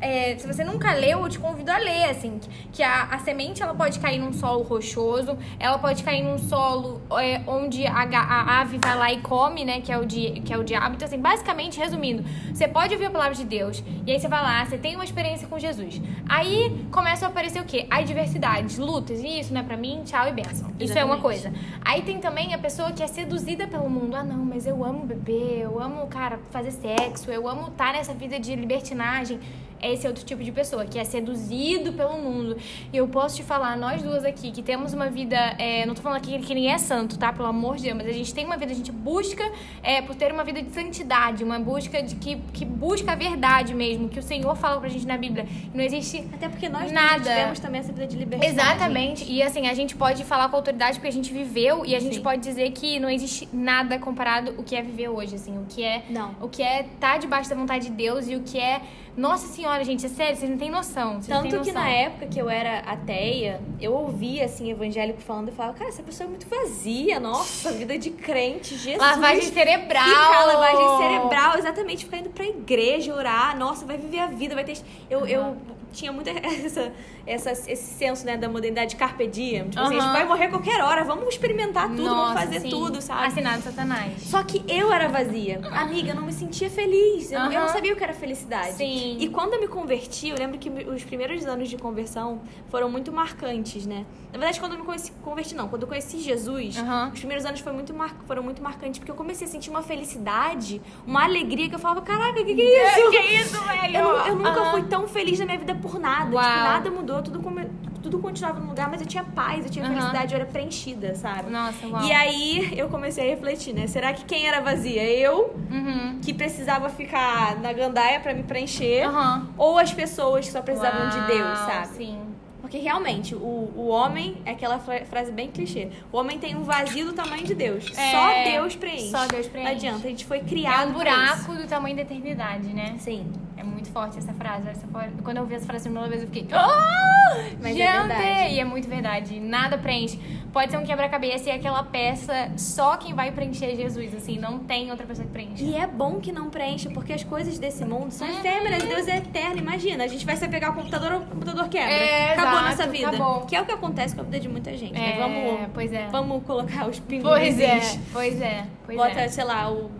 [0.00, 2.38] é, se você nunca leu, eu te convido a ler, assim.
[2.72, 7.00] que- a, a semente ela pode cair num solo rochoso, ela pode cair num solo
[7.20, 9.80] é, onde a, a ave vai lá e come, né?
[9.80, 10.94] Que é, o de, que é o diabo.
[10.94, 14.42] Então, assim, basicamente, resumindo, você pode ouvir a palavra de Deus, e aí você vai
[14.42, 16.00] lá, você tem uma experiência com Jesus.
[16.28, 17.86] Aí começa a aparecer o quê?
[17.90, 20.70] Adversidades, lutas, e isso não é pra mim, tchau e benção.
[20.78, 21.22] Isso é uma Exatamente.
[21.22, 21.52] coisa.
[21.84, 24.14] Aí tem também a pessoa que é seduzida pelo mundo.
[24.16, 28.38] Ah, não, mas eu amo beber, eu amo, cara, fazer sexo, eu amo nessa vida
[28.38, 29.40] de libertinagem.
[29.82, 32.56] Esse é outro tipo de pessoa, que é seduzido pelo mundo.
[32.92, 35.36] E eu posso te falar, nós duas aqui, que temos uma vida.
[35.58, 37.32] é, não tô falando aqui que ninguém é santo, tá?
[37.32, 39.44] Pelo amor de Deus, mas a gente tem uma vida, a gente busca
[39.82, 43.74] é, por ter uma vida de santidade, uma busca de que, que busca a verdade
[43.74, 45.46] mesmo, que o Senhor fala pra gente na Bíblia.
[45.74, 47.18] Não existe Até porque nós Nada.
[47.18, 48.52] tivemos também essa vida de liberdade.
[48.52, 49.24] Exatamente.
[49.30, 52.16] E assim, a gente pode falar com autoridade porque a gente viveu e a gente
[52.16, 52.22] Sim.
[52.22, 55.82] pode dizer que não existe nada comparado o que é viver hoje, assim, o que
[55.82, 56.34] é Não.
[56.40, 58.80] o que é estar debaixo da vontade de Deus e o que é
[59.20, 61.20] Nossa Senhora, gente, é sério, vocês não têm noção.
[61.20, 61.74] Vocês Tanto que noção.
[61.74, 66.02] na época que eu era ateia, eu ouvia, assim, evangélico falando e falava, cara, essa
[66.02, 68.96] pessoa é muito vazia, nossa, vida de crente, Jesus.
[68.96, 70.08] Lavagem cerebral.
[70.08, 74.64] Ficar lavagem cerebral, exatamente, ficar indo pra igreja, orar, nossa, vai viver a vida, vai
[74.64, 74.78] ter...
[75.10, 75.54] Eu, eu
[75.92, 76.28] tinha muito
[76.64, 76.92] essa,
[77.26, 79.68] essa, esse senso, né, da modernidade carpe diem.
[79.68, 82.60] Tipo assim, a gente vai morrer a qualquer hora, vamos experimentar tudo, vamos Nossa, fazer
[82.60, 82.70] sim.
[82.70, 83.26] tudo, sabe?
[83.26, 84.22] Assinado Satanás.
[84.22, 85.60] Só que eu era vazia.
[85.72, 87.30] Amiga, eu não me sentia feliz.
[87.32, 88.72] Eu, eu não sabia o que era felicidade.
[88.74, 89.16] Sim.
[89.18, 93.12] E quando eu me converti, eu lembro que os primeiros anos de conversão foram muito
[93.12, 94.04] marcantes, né?
[94.32, 95.68] Na verdade, quando eu me conheci- converti, não.
[95.68, 97.10] Quando eu conheci Jesus, Aham.
[97.12, 99.82] os primeiros anos foi muito mar- foram muito marcantes, porque eu comecei a sentir uma
[99.82, 103.10] felicidade, uma alegria que eu falava, caraca, o que, que é isso?
[103.10, 103.96] Que isso, velho?
[103.96, 106.34] Eu, eu nunca fui tão feliz na minha vida por nada.
[106.34, 106.44] Uau.
[106.44, 107.68] Tipo, nada mudou, tudo, come-
[108.02, 109.94] tudo continuava no lugar, mas eu tinha paz, eu tinha Aham.
[109.94, 111.50] felicidade, eu era preenchida, sabe?
[111.50, 112.02] Nossa, uau.
[112.04, 113.86] E aí eu comecei a refletir, né?
[113.86, 115.04] Será que quem era vazia?
[115.04, 116.18] Eu, Uhum.
[116.22, 119.48] que precisava ficar na gandaia pra me preencher, Aham.
[119.58, 121.86] ou as pessoas que só precisavam de Uau, Deus, sabe?
[121.96, 122.18] Sim.
[122.60, 126.62] Porque realmente, o, o homem, é aquela fra- frase bem clichê, o homem tem um
[126.62, 127.90] vazio do tamanho de Deus.
[127.98, 129.10] É, só Deus preenche.
[129.10, 129.68] só Deus preenche.
[129.70, 131.44] Não adianta, a gente foi É criado um pra isso.
[131.46, 132.94] buraco do tamanho da eternidade, né?
[132.98, 133.26] Sim.
[133.60, 134.68] É muito forte essa frase.
[134.70, 136.46] Essa foi- Quando eu ouvi essa frase a primeira vez, eu fiquei.
[136.56, 137.30] Oh!
[137.62, 138.06] Mas é Gente!
[138.08, 138.54] verdade.
[138.54, 139.38] E é muito verdade.
[139.38, 140.18] Nada preenche.
[140.52, 144.38] Pode ser um quebra-cabeça e aquela peça, só quem vai preencher é Jesus, assim.
[144.38, 145.62] Não tem outra pessoa que preenche.
[145.62, 148.10] E é bom que não preenche, porque as coisas desse mundo Uhum.
[148.10, 149.58] são efêmeras, Deus é eterno.
[149.58, 151.92] Imagina, a gente vai se pegar o computador, o computador quebra.
[151.92, 153.08] É, acabou exato, nossa vida.
[153.10, 153.40] acabou.
[153.46, 155.16] Que é o que acontece com a vida de muita gente, né?
[155.16, 156.08] É, Vamos, pois é.
[156.10, 157.28] vamos colocar os pingos.
[157.30, 157.80] Pois é,
[158.12, 158.64] pois é.
[158.96, 159.28] Pois Bota, é.
[159.28, 159.90] sei lá, o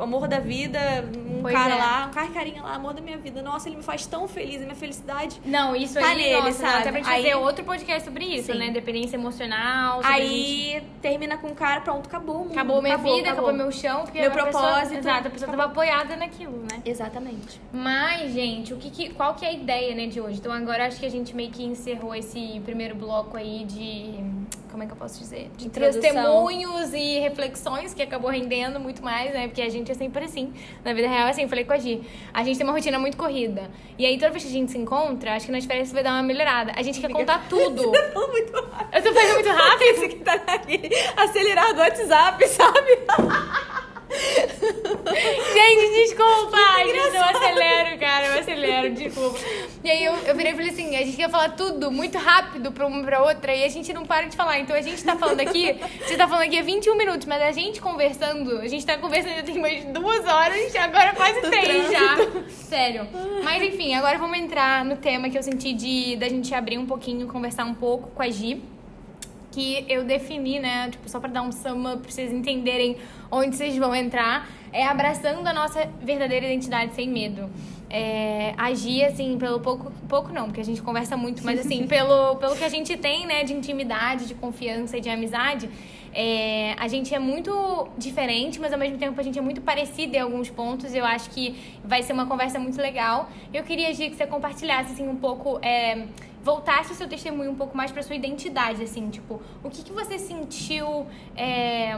[0.00, 0.78] amor da vida,
[1.28, 1.78] um Pois cara é.
[1.78, 3.42] lá, um cara carinha lá, amor da minha vida.
[3.42, 5.40] Nossa, ele me faz tão feliz, a minha felicidade.
[5.44, 6.74] Não, isso Tá aí, nele, nossa, sabe?
[6.80, 8.58] até pra gente Aí- fazer outro podcast sobre isso, Sim.
[8.58, 8.70] né?
[8.70, 10.02] Dependência emocional.
[10.02, 12.52] sobre a gente- Aí termina com o cara, pronto, acabou o mundo.
[12.52, 14.98] Acabou minha vida, acabou, meu chão, porque Meu a pessoa- propósito.
[14.98, 16.80] exato, a pessoa tava apoiada naquilo, né?
[16.84, 17.60] Exatamente.
[17.72, 20.38] Mas, gente, o que que- qual que é a ideia, né, de hoje?
[20.38, 24.14] Então agora acho que a gente meio que encerrou esse primeiro bloco aí de.
[24.76, 25.50] Como é que eu posso dizer?
[25.56, 26.02] De Introdução.
[26.02, 29.48] testemunhos e reflexões, que acabou rendendo muito mais, né?
[29.48, 30.52] Porque a gente é sempre assim.
[30.84, 32.02] Na vida real, assim, eu falei com a Gi.
[32.34, 33.70] A gente tem uma rotina muito corrida.
[33.98, 36.10] E aí, toda vez que a gente se encontra, acho que nas férias vai dar
[36.10, 36.72] uma melhorada.
[36.76, 37.90] A gente quer contar tudo.
[38.12, 38.94] Falou muito rápido.
[38.94, 39.82] Eu tô fazendo muito rápido.
[39.82, 42.98] Esse que tá naquele acelerado do WhatsApp, sabe?
[45.54, 46.56] Gente, desculpa!
[46.78, 49.38] Gente, eu acelero, cara, eu acelero, desculpa.
[49.82, 52.72] E aí eu, eu virei e falei assim: a gente quer falar tudo muito rápido
[52.72, 54.58] pra uma pra outra e a gente não para de falar.
[54.58, 55.66] Então a gente tá falando aqui,
[56.06, 59.36] gente tá falando aqui há 21 minutos, mas a gente conversando, a gente tá conversando
[59.36, 62.16] já tem mais duas horas, agora quase três já.
[62.48, 63.08] Sério.
[63.42, 66.86] Mas enfim, agora vamos entrar no tema que eu senti de da gente abrir um
[66.86, 68.62] pouquinho, conversar um pouco com a Gi
[69.56, 70.90] que eu defini, né?
[70.90, 72.98] Tipo, só pra dar um sum up pra vocês entenderem
[73.30, 77.48] onde vocês vão entrar, é abraçando a nossa verdadeira identidade sem medo.
[77.88, 79.90] É, agir, assim, pelo pouco.
[80.06, 83.26] Pouco não, porque a gente conversa muito, mas assim, pelo, pelo que a gente tem,
[83.26, 85.70] né, de intimidade, de confiança e de amizade.
[86.18, 90.16] É, a gente é muito diferente, mas ao mesmo tempo a gente é muito parecida
[90.16, 90.94] em alguns pontos.
[90.94, 93.28] Eu acho que vai ser uma conversa muito legal.
[93.52, 95.58] Eu queria, Gi, que você compartilhasse assim, um pouco.
[95.60, 96.06] é,
[96.42, 99.92] voltasse o seu testemunho um pouco mais pra sua identidade, assim, tipo, o que, que
[99.92, 101.06] você sentiu.
[101.36, 101.94] é,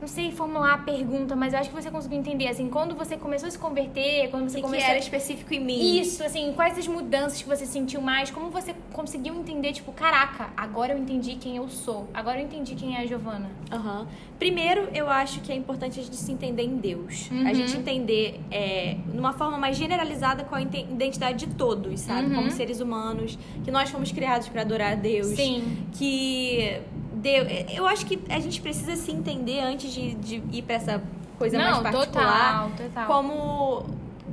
[0.00, 3.16] não sei formular a pergunta, mas eu acho que você conseguiu entender, assim, quando você
[3.16, 4.88] começou a se converter, quando você que, que começou.
[4.88, 5.98] era específico em mim?
[5.98, 8.30] Isso, assim, quais as mudanças que você sentiu mais?
[8.30, 12.08] Como você conseguiu entender, tipo, caraca, agora eu entendi quem eu sou.
[12.12, 13.50] Agora eu entendi quem é a Giovana.
[13.72, 14.06] Aham.
[14.38, 17.30] Primeiro, eu acho que é importante a gente se entender em Deus.
[17.30, 17.46] Uhum.
[17.46, 22.28] A gente entender, é, numa forma mais generalizada, qual a identidade de todos, sabe?
[22.28, 22.34] Uhum.
[22.34, 25.28] Como seres humanos, que nós fomos criados para adorar a Deus.
[25.28, 25.86] Sim.
[25.92, 26.82] Que
[27.26, 31.02] Deus, eu acho que a gente precisa se entender antes de, de ir para essa
[31.36, 32.68] coisa Não, mais particular.
[32.70, 33.06] total, total.
[33.08, 33.86] Como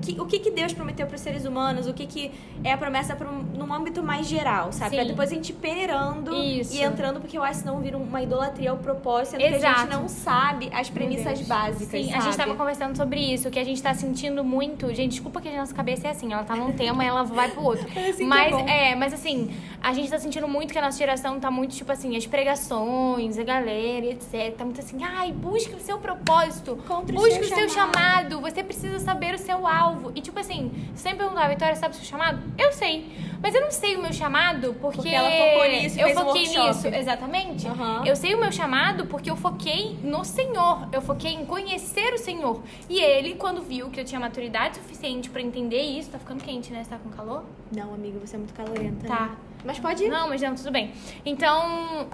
[0.03, 2.31] que- o que, que Deus prometeu para os seres humanos, o que, que
[2.63, 4.95] é a promessa pra um, num âmbito mais geral, sabe?
[4.95, 6.73] Pra depois a gente ir peneirando Isso.
[6.75, 9.73] e entrando, porque eu acho que senão vira uma idolatria ao propósito, sendo que a
[9.77, 12.17] gente não sabe as premissas básicas, Sim, sabe?
[12.17, 14.93] a gente tava conversando sobre isso, que a gente tá sentindo muito.
[14.93, 17.49] Gente, desculpa que a nossa cabeça é assim, ela tá num tema e ela vai
[17.51, 17.87] pro outro.
[17.95, 20.81] É assim que mas é é, mas assim, a gente tá sentindo muito que a
[20.81, 24.55] nossa geração tá muito, tipo assim, as pregações, a galera, e etc.
[24.57, 26.71] Tá muito assim, ai, busque o seu propósito.
[26.83, 27.93] Encontre o busque seu o seu chamado.
[27.93, 28.41] chamado.
[28.41, 29.92] Você precisa saber o seu alvo.
[30.15, 32.41] E tipo assim, você sempre perguntar, Vitória, sabe o seu chamado?
[32.57, 33.11] Eu sei.
[33.41, 36.21] Mas eu não sei o meu chamado porque, Porque ela focou nisso eu fez um
[36.21, 36.67] foquei workshop.
[36.67, 37.67] nisso, exatamente.
[37.67, 38.03] Aham.
[38.05, 40.87] Eu sei o meu chamado porque eu foquei no Senhor.
[40.91, 42.61] Eu foquei em conhecer o Senhor.
[42.89, 46.71] E ele, quando viu que eu tinha maturidade suficiente pra entender isso, tá ficando quente,
[46.71, 46.83] né?
[46.83, 47.43] Você tá com calor?
[47.75, 49.07] Não, amiga, você é muito calorenta.
[49.07, 49.25] Tá.
[49.27, 49.35] né?
[49.65, 50.09] Mas pode ir.
[50.09, 50.91] Não, mas não, tudo bem.
[51.25, 52.07] Então,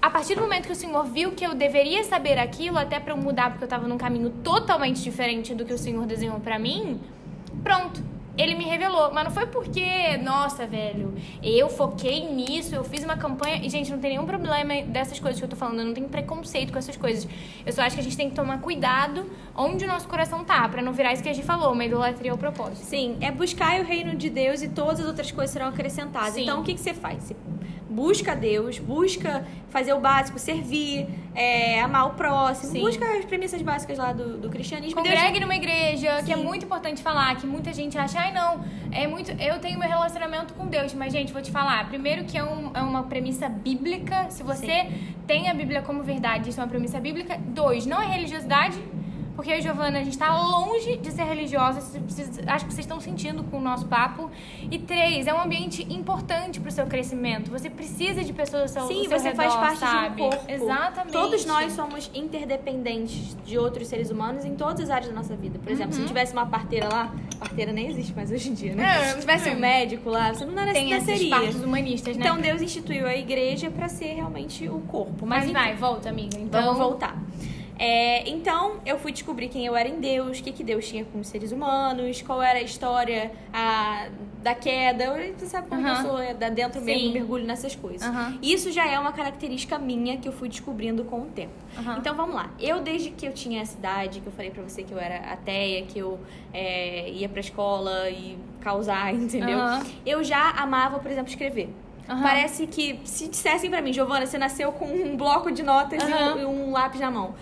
[0.00, 3.12] a partir do momento que o Senhor viu que eu deveria saber aquilo, até pra
[3.14, 6.58] eu mudar, porque eu tava num caminho totalmente diferente do que o Senhor desenhou pra
[6.58, 7.00] mim,
[7.62, 8.02] pronto.
[8.36, 9.12] ele me revelou.
[9.12, 13.64] Mas não foi porque, nossa, velho, eu foquei nisso, eu fiz uma campanha.
[13.64, 15.80] E, gente, não tem nenhum problema dessas coisas que eu tô falando.
[15.80, 17.28] Eu não tenho preconceito com essas coisas.
[17.64, 19.24] Eu só acho que a gente tem que tomar cuidado
[19.56, 22.32] onde o nosso coração tá, pra não virar isso que a gente falou, uma idolatria
[22.32, 22.84] ao propósito.
[22.84, 26.34] Sim, é buscar o reino de Deus e todas as outras coisas serão acrescentadas.
[26.34, 26.42] Sim.
[26.42, 27.22] Então, o que, que você faz?
[27.22, 27.36] Você
[27.88, 32.80] busca Deus, busca fazer o básico, servir, é, amar o próximo, Sim.
[32.80, 35.02] busca as premissas básicas lá do, do cristianismo.
[35.02, 36.44] Deus- Congregue numa igreja, que é Sim.
[36.44, 39.30] muito importante falar, que muita gente acha, ai não, é muito.
[39.32, 41.88] Eu tenho meu relacionamento com Deus, mas, gente, vou te falar.
[41.88, 44.30] Primeiro que é, um- é uma premissa bíblica.
[44.30, 44.86] Se você
[45.26, 47.36] tem a Bíblia como verdade, isso é uma premissa bíblica.
[47.38, 48.78] Dois, não é religiosidade.
[49.36, 51.80] Porque eu e Giovana, a gente tá longe de ser religiosa.
[52.46, 54.30] Acho que vocês estão sentindo com o nosso papo.
[54.70, 57.50] E três, é um ambiente importante pro seu crescimento.
[57.50, 60.16] Você precisa de pessoas ao seu, Sim, seu você redor, faz parte sabe?
[60.16, 60.44] de um corpo.
[60.52, 61.12] Exatamente.
[61.12, 65.58] Todos nós somos interdependentes de outros seres humanos em todas as áreas da nossa vida.
[65.58, 66.06] Por exemplo, se Uhum.
[66.06, 68.84] tivesse uma parteira lá, parteira nem existe mais hoje em dia, né?
[68.84, 69.52] É, se tivesse é.
[69.52, 71.30] um médico lá, você não Tem essas nasceria.
[71.30, 72.24] partes humanistas, né?
[72.24, 75.26] Então Deus instituiu a igreja pra ser realmente o corpo.
[75.26, 76.38] Mas, Mas vai, volta, amiga.
[76.38, 77.16] Então, Vamos voltar.
[77.78, 81.04] É, então, eu fui descobrir quem eu era em Deus, o que, que Deus tinha
[81.04, 84.08] com os seres humanos, qual era a história a,
[84.42, 85.12] da queda.
[85.36, 86.86] Você sabe como eu sou, é, da dentro Sim.
[86.86, 88.08] mesmo, mergulho nessas coisas.
[88.42, 91.54] Isso já é uma característica minha que eu fui descobrindo com o tempo.
[91.98, 92.50] Então, vamos lá.
[92.60, 95.32] Eu, desde que eu tinha essa idade, que eu falei pra você que eu era
[95.32, 96.20] ateia, que eu
[96.52, 99.58] é, ia pra escola e causar, entendeu?
[100.06, 101.70] Eu já amava, por exemplo, escrever.
[102.08, 102.22] Aham.
[102.22, 106.12] Parece que se dissessem pra mim, Giovana, você nasceu com um bloco de notas e,
[106.12, 107.34] um, e um lápis na mão.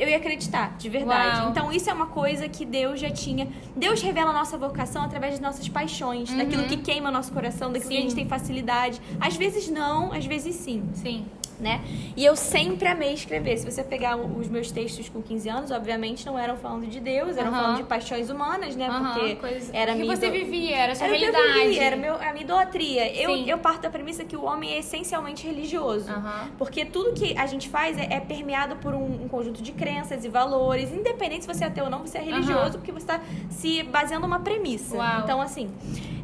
[0.00, 1.40] Eu ia acreditar, de verdade.
[1.40, 1.50] Uau.
[1.50, 3.46] Então, isso é uma coisa que Deus já tinha.
[3.76, 7.90] Deus revela a nossa vocação através das nossas paixões, daquilo que queima nosso coração, daquilo
[7.90, 8.02] que a Uhum.
[8.04, 8.08] Sim.
[8.08, 8.98] gente tem facilidade.
[9.20, 11.26] Às vezes não, às vezes sim Sim.
[11.60, 11.80] Né?
[12.16, 13.56] E eu sempre amei escrever.
[13.58, 17.36] Se você pegar os meus textos com 15 anos, obviamente não eram falando de Deus,
[17.36, 18.88] eram falando de paixões humanas, né?
[18.88, 21.32] Aham, Porque coisa- era que você ido- vivia, era a sua era o que eu
[21.32, 21.68] realidade.
[21.68, 23.12] vivia, era meu, a minha idolatria.
[23.22, 23.50] Eu, Sim.
[23.50, 26.10] eu parto da premissa que o homem é essencialmente religioso.
[26.58, 30.24] Porque tudo que a gente faz é, é permeado por um, um conjunto de crenças
[30.24, 30.92] e valores.
[30.92, 33.20] Independente se você é ateu ou não, você é religioso, porque você está
[33.50, 34.96] se baseando numa premissa.
[34.96, 35.20] Uau.
[35.22, 35.70] Então, assim,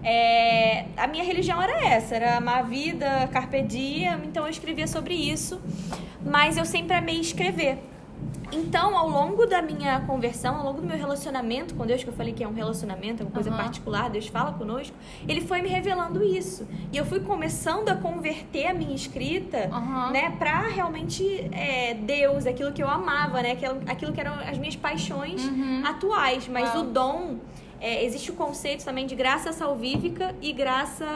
[0.07, 4.87] é, a minha religião era essa, era amar a vida, carpe diem, então eu escrevia
[4.87, 5.61] sobre isso,
[6.25, 7.79] mas eu sempre amei escrever.
[8.53, 12.15] Então, ao longo da minha conversão, ao longo do meu relacionamento com Deus, que eu
[12.15, 13.57] falei que é um relacionamento, é uma coisa Aham.
[13.59, 14.95] particular, Deus fala conosco,
[15.27, 16.67] ele foi me revelando isso.
[16.93, 20.13] E eu fui começando a converter a minha escrita, Aham.
[20.13, 24.57] né, pra realmente é, Deus, aquilo que eu amava, né, aquilo, aquilo que eram as
[24.57, 25.83] minhas paixões Uhum.
[25.85, 26.47] atuais.
[26.47, 27.39] Mas o dom,
[27.81, 31.07] é, existe o conceito também de graça salvífica e graça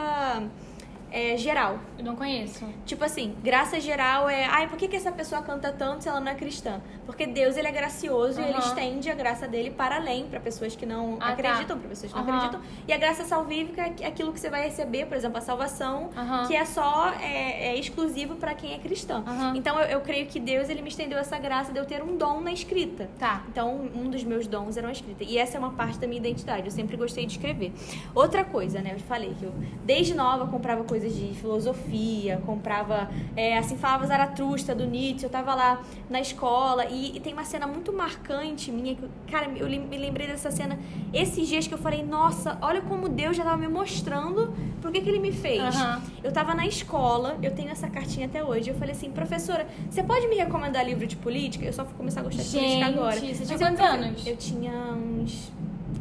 [1.11, 1.79] é, geral.
[1.97, 2.65] Eu não conheço.
[2.85, 6.19] Tipo assim, graça geral é, ai, por que, que essa pessoa canta tanto se ela
[6.19, 6.81] não é cristã?
[7.05, 10.75] Porque Deus, ele é gracioso e ele estende a graça dele para além, para pessoas
[10.75, 11.33] que não Ah, tá.
[11.33, 12.37] acreditam, para pessoas que não Aham.
[12.37, 12.61] acreditam.
[12.87, 16.47] E a graça salvífica é aquilo que você vai receber, por exemplo, a salvação, Aham.
[16.47, 19.23] que é só é, é exclusivo para quem é cristão.
[19.55, 22.15] Então eu, eu creio que Deus, ele me estendeu essa graça de eu ter um
[22.15, 23.09] dom na escrita.
[23.19, 23.43] Tá.
[23.49, 25.23] Então, um dos meus dons era a escrita.
[25.23, 26.65] E essa é uma parte da minha identidade.
[26.65, 27.73] Eu sempre gostei de escrever.
[28.15, 28.91] Outra coisa, né?
[28.95, 34.73] Eu falei que eu, desde nova, comprava coisas de filosofia, comprava, é, assim, falava Zaratrusta,
[34.75, 35.25] do Nietzsche.
[35.25, 38.95] Eu tava lá na escola e, e tem uma cena muito marcante minha.
[38.95, 40.79] Que, cara, eu me lembrei dessa cena
[41.13, 45.01] esses dias que eu falei, nossa, olha como Deus já tava me mostrando por que,
[45.01, 45.61] que ele me fez.
[45.75, 46.01] Aham.
[46.23, 48.69] Eu tava na escola, eu tenho essa cartinha até hoje.
[48.69, 51.65] Eu falei assim, professora, você pode me recomendar livro de política?
[51.65, 53.19] Eu só fui começar a gostar de política agora.
[53.19, 54.27] você tinha quantos anos?
[54.27, 55.51] Eu tinha uns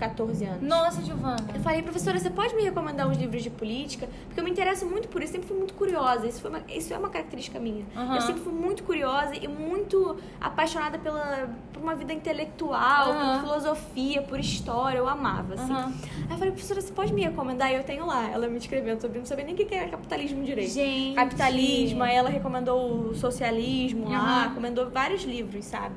[0.01, 0.63] 14 anos.
[0.63, 1.37] Nossa, Giovana.
[1.55, 4.09] Eu falei, professora, você pode me recomendar uns livros de política?
[4.27, 6.27] Porque eu me interesso muito por isso, sempre fui muito curiosa.
[6.27, 7.85] Isso, foi uma- isso é uma característica minha.
[7.95, 8.15] Aham.
[8.17, 13.33] Eu sempre fui muito curiosa e muito apaixonada pela, por uma vida intelectual, Aham.
[13.41, 14.99] por filosofia, por história.
[14.99, 15.73] Eu amava, assim.
[15.73, 15.93] Aham.
[16.29, 17.71] Aí eu falei, professora, você pode me recomendar?
[17.71, 20.43] E eu tenho lá, ela me escrevendo sobre, não sabia nem o que era capitalismo
[20.43, 20.73] direito.
[20.73, 21.15] Gente.
[21.15, 25.95] Capitalismo, aí ela recomendou o socialismo lá, recomendou vários livros, sabe?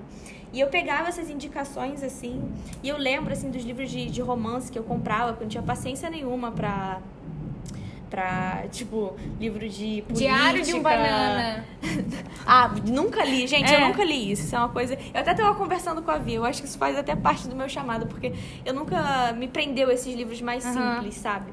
[0.53, 2.39] E eu pegava essas indicações, assim,
[2.83, 5.49] e eu lembro, assim, dos livros de, de romance que eu comprava, porque eu não
[5.49, 6.99] tinha paciência nenhuma pra...
[8.09, 10.13] Pra, tipo, livro de política.
[10.13, 11.65] Diário de um banana.
[12.45, 13.47] Ah, nunca li.
[13.47, 13.81] Gente, É.
[13.81, 14.43] eu nunca li isso.
[14.43, 14.93] Isso é uma coisa...
[15.13, 16.33] Eu até tava conversando com a Vi.
[16.33, 18.33] Eu acho que isso faz até parte do meu chamado, porque
[18.65, 20.95] eu nunca me prendeu a esses livros mais Aham.
[20.97, 21.51] simples, sabe?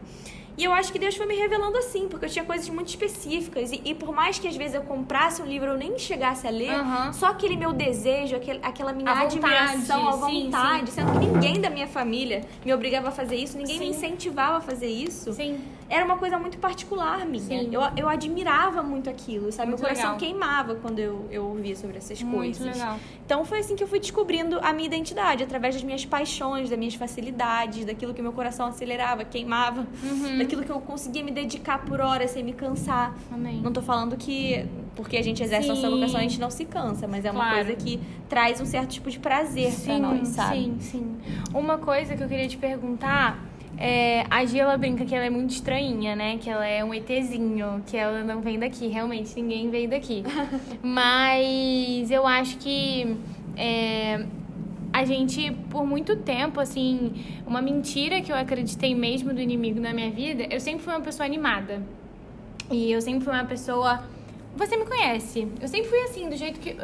[0.60, 3.72] E eu acho que Deus foi me revelando assim, porque eu tinha coisas muito específicas.
[3.72, 6.50] E, e por mais que às vezes eu comprasse um livro eu nem chegasse a
[6.50, 7.14] ler, Aham.
[7.14, 11.26] só aquele meu desejo, aquele, aquela minha A vontade, admiração, a sim, vontade, sendo que
[11.26, 13.90] ninguém da minha família me obrigava a fazer isso, ninguém me Sim.
[13.92, 15.32] incentivava a fazer isso.
[15.32, 15.58] Sim.
[15.90, 17.42] Era uma coisa muito particular minha.
[17.42, 17.68] Sim.
[17.72, 19.68] Eu, eu admirava muito aquilo, sabe?
[19.70, 20.18] Muito Meu coração legal.
[20.18, 22.76] queimava quando eu, eu ouvia sobre essas Muito coisas.
[22.78, 22.96] legal.
[23.26, 26.78] Então foi assim que eu fui descobrindo a minha identidade, através das minhas paixões, das
[26.78, 30.38] minhas facilidades, daquilo que meu coração acelerava, queimava, Uhum.
[30.38, 33.14] daquilo que eu conseguia me dedicar por horas sem me cansar.
[33.32, 33.60] Amém.
[33.60, 35.90] Não tô falando que porque a gente exerce nossa Sim.
[35.94, 37.64] vocação a gente não se cansa, mas é uma Claro.
[37.66, 40.56] coisa que traz um certo tipo de prazer pra nós, sabe?
[40.56, 41.16] Sim, sim.
[41.54, 43.38] Uma coisa que eu queria te perguntar
[43.80, 46.36] é, a Gia, ela brinca que ela é muito estranhinha, né?
[46.36, 48.88] Que ela é um ETzinho, que ela não vem daqui.
[48.88, 50.22] Realmente, ninguém veio daqui.
[50.84, 53.16] Mas eu acho que
[53.56, 54.26] é,
[54.92, 57.12] a gente, por muito tempo, assim,
[57.46, 61.00] uma mentira que eu acreditei mesmo do inimigo na minha vida, eu sempre fui uma
[61.00, 61.82] pessoa animada.
[62.70, 64.04] E eu sempre fui uma pessoa.
[64.56, 65.48] Você me conhece.
[65.58, 66.76] Eu sempre fui assim, do jeito que.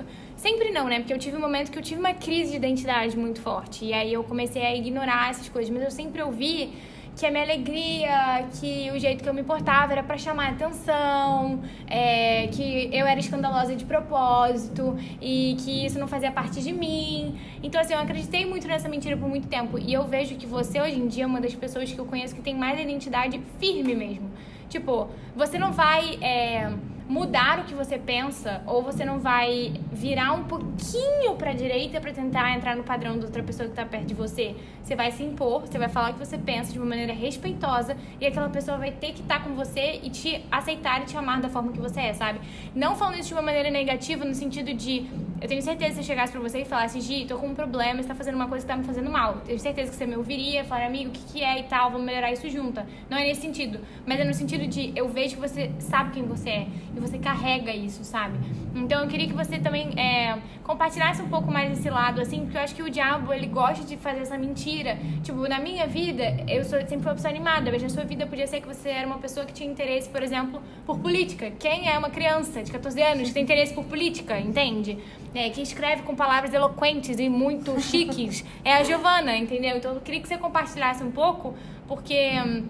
[0.46, 1.00] Sempre não, né?
[1.00, 3.84] Porque eu tive um momento que eu tive uma crise de identidade muito forte.
[3.84, 5.68] E aí eu comecei a ignorar essas coisas.
[5.74, 6.72] Mas eu sempre ouvi
[7.16, 11.64] que a minha alegria, que o jeito que eu me portava era pra chamar atenção,
[11.88, 17.36] é, que eu era escandalosa de propósito e que isso não fazia parte de mim.
[17.60, 19.76] Então, assim, eu acreditei muito nessa mentira por muito tempo.
[19.80, 22.36] E eu vejo que você, hoje em dia, é uma das pessoas que eu conheço
[22.36, 24.30] que tem mais identidade firme mesmo.
[24.68, 26.70] Tipo, você não vai é,
[27.08, 32.12] mudar o que você pensa ou você não vai virar um pouquinho pra direita pra
[32.12, 34.56] tentar entrar no padrão da outra pessoa que tá perto de você.
[34.82, 37.96] Você vai se impor, você vai falar o que você pensa de uma maneira respeitosa
[38.20, 41.40] e aquela pessoa vai ter que estar com você e te aceitar e te amar
[41.40, 42.40] da forma que você é, sabe?
[42.74, 45.06] Não falando isso de uma maneira negativa no sentido de
[45.40, 47.54] eu tenho certeza que se eu chegasse pra você e falasse, Gi, tô com um
[47.54, 49.34] problema, você tá fazendo uma coisa que tá me fazendo mal.
[49.44, 52.06] Tenho certeza que você me ouviria, falar, amigo, o que, que é e tal, vamos
[52.06, 52.86] melhorar isso junta.
[53.10, 56.24] Não é nesse sentido, mas é no sentido de eu vejo que você sabe quem
[56.24, 58.38] você é e você carrega isso, sabe?
[58.74, 62.56] Então eu queria que você também é, compartilhasse um pouco mais esse lado, assim, porque
[62.56, 64.98] eu acho que o diabo, ele gosta de fazer essa mentira.
[65.22, 68.26] Tipo, na minha vida, eu sou, sempre fui uma pessoa animada, mas na sua vida
[68.26, 71.50] podia ser que você era uma pessoa que tinha interesse, por exemplo, por política.
[71.52, 74.98] Quem é uma criança de 14 anos que tem interesse por política, entende?
[75.36, 79.76] É, quem escreve com palavras eloquentes e muito chiques é a Giovana, entendeu?
[79.76, 81.54] Então eu queria que você compartilhasse um pouco,
[81.86, 82.32] porque...
[82.44, 82.64] hum,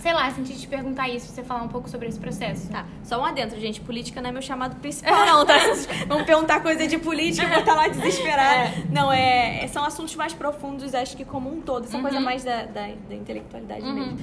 [0.00, 2.68] Sei lá, senti te perguntar isso, você falar um pouco sobre esse processo.
[2.68, 3.80] Tá, só um adentro, gente.
[3.80, 5.54] Política não é meu chamado principal, não, tá?
[6.08, 8.72] Vamos perguntar coisa de política, eu vou estar lá desesperada.
[8.90, 11.84] Não, é, são assuntos mais profundos, acho que como um todo.
[11.84, 14.18] Essa coisa mais da, da, da intelectualidade mesmo.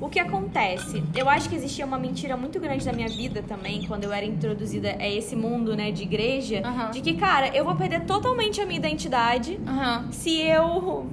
[0.00, 1.02] O que acontece?
[1.14, 4.24] Eu acho que existia uma mentira muito grande na minha vida também, quando eu era
[4.24, 6.90] introduzida a esse mundo, né, de igreja, Aham.
[6.90, 10.06] de que, cara, eu vou perder totalmente a minha identidade Aham.
[10.10, 11.06] se eu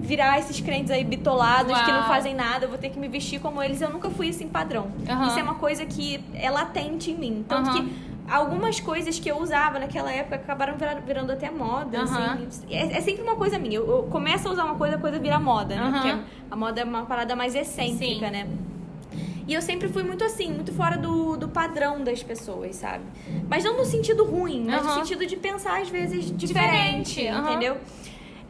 [0.00, 2.08] virar esses crentes aí bitolados que não Uau.
[2.08, 3.80] fazem nada, eu vou ter que me vestir como eles.
[3.82, 4.86] Eu nunca fui assim padrão.
[5.08, 5.26] Aham.
[5.26, 7.44] Isso é uma coisa que é latente em mim.
[7.46, 7.92] Tanto que
[8.30, 12.00] algumas coisas que eu usava naquela época acabaram virando, até moda.
[12.00, 12.38] Aham.
[12.48, 12.66] assim.
[12.70, 13.76] É, é sempre uma coisa minha.
[13.76, 15.82] Eu, eu começo a usar uma coisa, a coisa vira moda, né?
[15.82, 15.92] Aham.
[15.92, 18.32] Porque a moda é uma parada mais excêntrica, Sim.
[18.32, 18.48] né?
[19.46, 23.04] E eu sempre fui muito assim, muito fora do, do padrão das pessoas, sabe?
[23.48, 25.00] Mas não no sentido ruim, mas no Aham.
[25.00, 27.78] sentido de pensar às vezes diferente, Diferente, entendeu?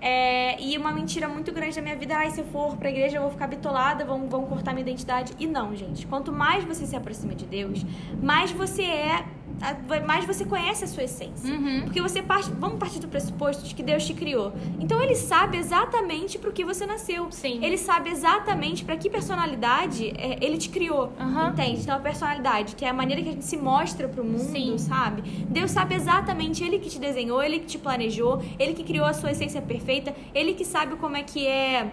[0.01, 3.17] É, e uma mentira muito grande da minha vida, ai, se eu for pra igreja
[3.19, 5.33] eu vou ficar bitolada, vão, vão cortar minha identidade.
[5.39, 6.07] E não, gente.
[6.07, 7.85] Quanto mais você se aproxima de Deus,
[8.23, 9.25] mais você é,
[10.07, 11.53] mais você conhece a sua essência.
[11.53, 11.83] Uhum.
[11.83, 14.53] Porque você parte, vamos partir do pressuposto de que Deus te criou.
[14.79, 17.31] Então ele sabe exatamente pro que você nasceu.
[17.31, 17.65] Sim.
[17.65, 21.13] Ele sabe exatamente pra que personalidade é, ele te criou.
[21.19, 21.51] Aham.
[21.51, 21.81] Entende?
[21.81, 24.79] Então a personalidade, que é a maneira que a gente se mostra pro mundo, Sim.
[24.79, 25.23] sabe?
[25.49, 29.13] Deus sabe exatamente ele que te desenhou, ele que te planejou, ele que criou a
[29.13, 31.93] sua essência perfeita, ele que sabe como é que é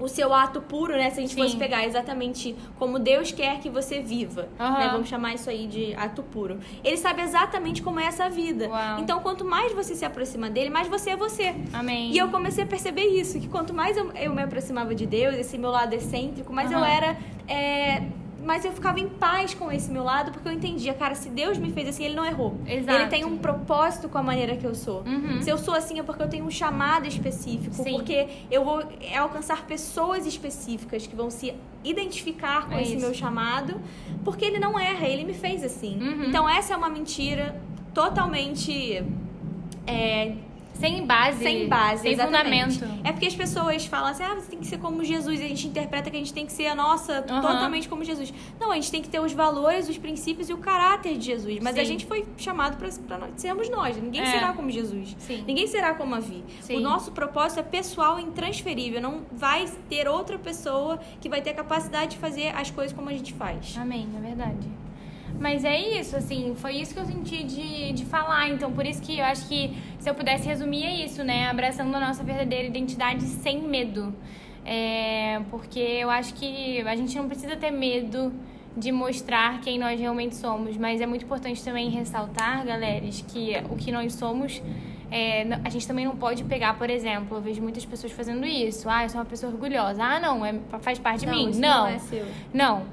[0.00, 1.10] o seu ato puro, né?
[1.10, 1.42] Se a gente Sim.
[1.42, 4.78] fosse pegar exatamente como Deus quer que você viva, Aham.
[4.78, 4.88] né?
[4.88, 6.58] Vamos chamar isso aí de ato puro.
[6.82, 8.68] Ele sabe exatamente como é essa vida.
[8.68, 9.00] Uau.
[9.00, 11.54] Então, quanto mais você se aproxima dele, mais você é você.
[11.72, 12.10] Amém.
[12.12, 15.34] E eu comecei a perceber isso, que quanto mais eu, eu me aproximava de Deus,
[15.36, 16.88] esse meu lado excêntrico, mais eu Aham.
[16.88, 17.16] era.
[17.46, 18.02] é,
[18.42, 21.58] mais eu ficava em paz com esse meu lado, porque eu entendia, cara, se Deus
[21.58, 22.56] me fez assim, ele não errou.
[22.66, 22.98] Exato.
[23.00, 25.02] Ele tem um propósito com a maneira que eu sou.
[25.06, 25.40] Uhum.
[25.42, 27.92] Se eu sou assim é porque eu tenho um chamado específico, Sim.
[27.92, 33.04] porque eu vou é, alcançar pessoas específicas que vão se identificar com É esse isso.
[33.04, 33.80] meu chamado,
[34.24, 35.98] porque ele não erra, ele me fez assim.
[36.00, 36.24] Uhum.
[36.24, 37.60] Então essa é uma mentira
[37.92, 39.04] totalmente
[39.86, 40.34] é,
[40.80, 41.42] Sem base.
[41.42, 42.74] sem base, Sem exatamente.
[42.78, 43.00] fundamento.
[43.06, 45.48] É porque as pessoas falam assim, ah, você tem que ser como Jesus, e a
[45.48, 47.40] gente interpreta que a gente tem que ser a nossa, Aham.
[47.40, 48.32] totalmente como Jesus.
[48.58, 51.58] Não, a gente tem que ter os valores, os princípios e o caráter de Jesus.
[51.62, 51.86] Mas a Sim.
[51.86, 53.96] gente foi chamado nós sermos nós.
[53.96, 54.26] Ninguém É.
[54.26, 55.14] será como Jesus.
[55.18, 55.44] Sim.
[55.46, 56.42] Ninguém será como a Vi.
[56.60, 56.76] Sim.
[56.76, 59.00] O nosso propósito é pessoal e intransferível.
[59.00, 63.08] Não vai ter outra pessoa que vai ter a capacidade de fazer as coisas como
[63.08, 63.76] a gente faz.
[63.76, 64.68] Amém, é verdade.
[65.40, 68.50] Mas é isso, assim, foi isso que eu senti de, de falar.
[68.50, 71.48] Então, por isso que eu acho que se eu pudesse resumir é isso, né?
[71.48, 74.14] Abraçando a nossa verdadeira identidade sem medo.
[74.66, 78.30] É, porque eu acho que a gente não precisa ter medo
[78.76, 83.76] de mostrar quem nós realmente somos, mas é muito importante também ressaltar, galera, que o
[83.76, 84.62] que nós somos
[85.10, 88.88] é, a gente também não pode pegar, por exemplo, eu vejo muitas pessoas fazendo isso.
[88.88, 90.02] Ah, eu sou uma pessoa orgulhosa.
[90.02, 91.58] Ah, não, é, faz parte não, de mim.
[91.58, 92.26] Não, não é seu.
[92.54, 92.84] Não.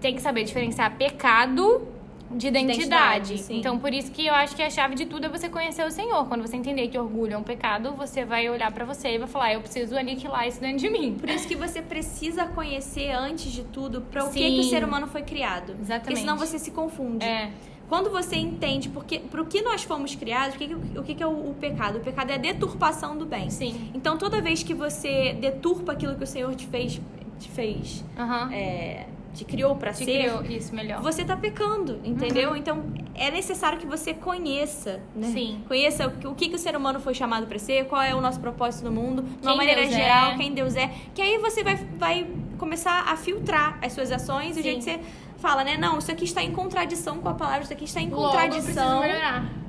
[0.00, 1.88] Tem que saber diferenciar pecado
[2.30, 3.34] de identidade.
[3.34, 5.86] Identidade, então, por isso que eu acho que a chave de tudo é você conhecer
[5.86, 6.26] o Senhor.
[6.26, 9.26] Quando você entender que orgulho é um pecado, você vai olhar pra você e vai
[9.26, 11.14] falar: eu preciso aniquilar isso dentro de mim.
[11.18, 14.84] Por isso que você precisa conhecer antes de tudo para o que, que o ser
[14.84, 15.72] humano foi criado.
[15.80, 16.02] Exatamente.
[16.02, 17.24] Porque senão você se confunde.
[17.24, 17.50] É.
[17.88, 21.50] Quando você entende porque, pro que nós fomos criados, o que, o que, é o,
[21.50, 21.96] o pecado?
[21.96, 23.48] O pecado é a deturpação do bem.
[23.48, 23.90] Sim.
[23.94, 27.00] Então toda vez que você deturpa aquilo que o Senhor te fez,
[27.40, 28.52] te fez, Aham.
[28.52, 31.00] é, te criou para ser, criou isso melhor.
[31.02, 32.56] você tá pecando, entendeu?
[32.56, 35.28] Então é necessário que você conheça, né?
[35.28, 35.62] Sim.
[35.68, 38.20] Conheça o que, o que o ser humano foi chamado para ser, qual é o
[38.20, 40.36] nosso propósito no mundo, de uma maneira Deus geral, é.
[40.36, 40.90] quem Deus é.
[41.14, 42.26] Que aí você vai, vai
[42.58, 45.00] começar a filtrar as suas ações e o jeito que você
[45.38, 45.76] fala, né?
[45.76, 49.02] Não, isso aqui está em contradição com a palavra, isso aqui está em Logo, contradição.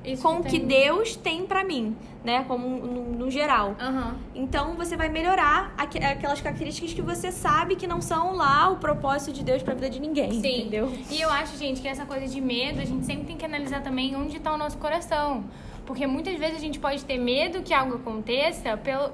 [0.04, 2.44] Isso com o que tem- Deus tem para mim, né?
[2.48, 3.76] Como no, no geral.
[3.80, 4.16] Aham.
[4.34, 8.78] Então você vai melhorar aqu- aquelas características que você sabe que não são lá o
[8.78, 10.38] propósito de Deus pra vida de ninguém, Sim.
[10.62, 10.92] entendeu?
[11.12, 13.82] E eu acho, gente, que essa coisa de medo, a gente sempre tem que analisar
[13.82, 15.44] também onde está o nosso coração.
[15.86, 19.12] Porque muitas vezes a gente pode ter medo que algo aconteça pelo.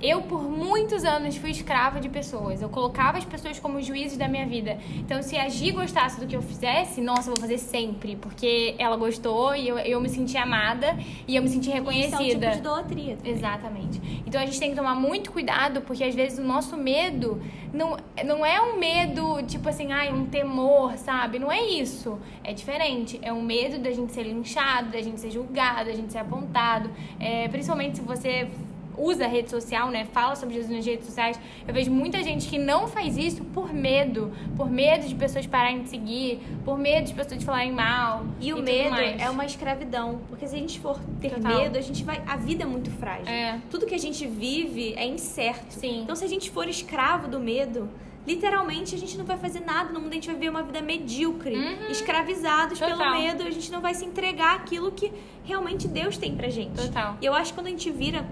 [0.00, 2.60] Eu, por muitos anos, fui escrava de pessoas.
[2.60, 4.78] Eu colocava as pessoas como juízes da minha vida.
[4.94, 8.16] Então, se a Gi gostasse do que eu fizesse, nossa, eu vou fazer sempre.
[8.16, 10.96] Porque ela gostou e eu, eu me senti amada
[11.26, 12.18] e eu me senti Isso é um reconhecida.
[12.18, 13.16] tipo de idolatria.
[13.16, 13.32] também.
[13.32, 14.22] Exatamente.
[14.26, 17.40] Então a gente tem que tomar muito cuidado, porque às vezes o nosso medo
[17.72, 21.38] não, não é um medo, tipo assim, ai, um temor, sabe?
[21.38, 22.18] Não é isso.
[22.44, 23.18] É diferente.
[23.22, 26.90] É um medo da gente ser linchado, da gente ser julgado, da gente ser apontado.
[27.18, 28.48] É, principalmente se você
[28.96, 30.06] usa a rede social, né?
[30.12, 31.38] Fala sobre Jesus nas redes sociais.
[31.66, 34.32] Eu vejo muita gente que não faz isso por medo.
[34.56, 38.24] Por medo de pessoas pararem de seguir, por medo de pessoas falarem mal.
[38.40, 39.20] E o tudo medo mais.
[39.20, 40.20] é uma escravidão.
[40.28, 41.58] Porque se a gente for ter Total.
[41.60, 42.22] medo, a gente vai.
[42.26, 43.28] A vida é muito frágil.
[43.28, 43.60] É.
[43.70, 45.72] Tudo que a gente vive é incerto.
[45.74, 46.02] Sim.
[46.02, 47.88] Então, se a gente for escravo do medo,
[48.26, 50.82] literalmente a gente não vai fazer nada no mundo, a gente vai viver uma vida
[50.82, 51.90] medíocre, Uhum.
[51.90, 53.12] escravizados pelo Total.
[53.20, 55.12] medo, a gente não vai se entregar aquilo que
[55.44, 56.74] realmente Deus tem pra gente.
[56.74, 57.16] Total.
[57.20, 58.26] E eu acho que quando a gente vira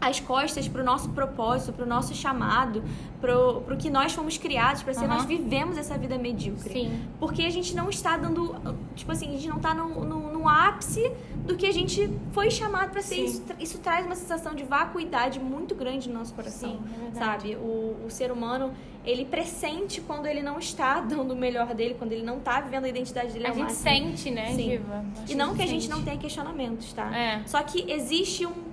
[0.00, 2.82] as costas pro nosso propósito, pro nosso chamado,
[3.20, 5.16] pro, pro que nós fomos criados pra ser, Aham.
[5.16, 6.72] nós vivemos essa vida medíocre.
[6.72, 7.00] Sim.
[7.18, 8.54] Porque a gente não está dando.
[8.94, 11.10] Tipo assim, a gente não está no, no, no ápice
[11.44, 13.16] do que a gente foi chamado para ser.
[13.24, 16.70] Isso, isso traz uma sensação de vacuidade muito grande no nosso coração.
[16.70, 16.80] Sim,
[17.14, 17.56] é sabe?
[17.56, 18.72] O, o ser humano,
[19.04, 22.84] ele pressente quando ele não está dando o melhor dele, quando ele não está vivendo
[22.84, 23.82] a identidade dele A gente máximo.
[23.82, 24.68] sente, né, Sim.
[24.70, 25.04] Diva?
[25.28, 27.16] E não que a gente não tenha questionamentos, tá?
[27.16, 27.42] É.
[27.46, 28.65] Só que existe um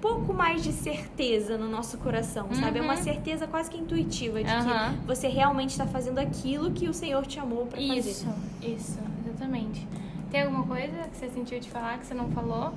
[0.00, 2.78] pouco mais de certeza no nosso coração, sabe?
[2.78, 3.02] É uma Uhum.
[3.02, 4.94] certeza quase que intuitiva de Aham.
[4.94, 7.98] que você realmente está fazendo aquilo que o Senhor te amou para fazer.
[8.10, 8.26] Isso,
[8.62, 9.86] isso, exatamente.
[10.30, 12.72] Tem alguma coisa que você sentiu de falar que você não falou?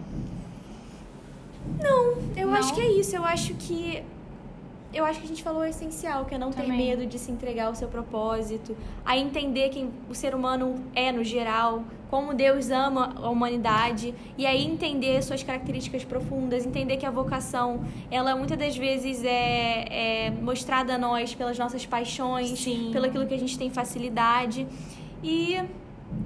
[1.80, 2.56] Não, eu Não?
[2.56, 3.16] acho que é isso.
[3.16, 4.04] Eu acho que.
[4.94, 6.78] Eu acho que a gente falou o essencial, que é não ter Também.
[6.78, 11.24] medo de se entregar ao seu propósito, a entender quem o ser humano é no
[11.24, 17.10] geral, como Deus ama a humanidade, e aí entender suas características profundas, entender que a
[17.10, 22.90] vocação, ela muitas das vezes é, é mostrada a nós pelas nossas paixões, Sim.
[22.92, 24.68] pelo aquilo que a gente tem facilidade.
[25.24, 25.58] E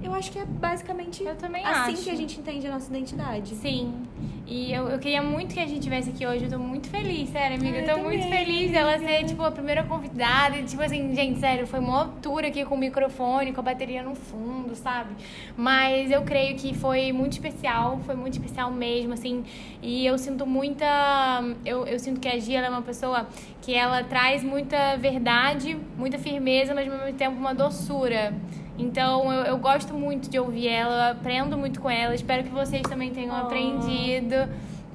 [0.03, 2.03] eu acho que é basicamente assim acho.
[2.03, 3.55] que a gente entende a nossa identidade.
[3.55, 3.93] Sim.
[4.47, 6.45] E eu, eu queria muito que a gente tivesse aqui hoje.
[6.45, 7.79] Eu tô muito feliz, sério, amiga.
[7.79, 10.61] Ah, eu eu tô muito também, feliz dela ser, tipo, a primeira convidada.
[10.61, 14.13] Tipo assim, gente, sério, foi uma altura aqui com o microfone, com a bateria no
[14.13, 15.15] fundo, sabe?
[15.57, 19.43] Mas eu creio que foi muito especial, foi muito especial mesmo, assim.
[19.81, 20.85] E eu sinto muita.
[21.65, 23.27] Eu, eu sinto que a Gia é uma pessoa
[23.63, 28.31] que ela traz muita verdade, muita firmeza, mas ao mesmo tempo uma doçura.
[28.77, 32.13] Então eu, eu gosto muito de ouvir ela, eu aprendo muito com ela.
[32.13, 33.45] Espero que vocês também tenham Oh.
[33.45, 34.35] aprendido.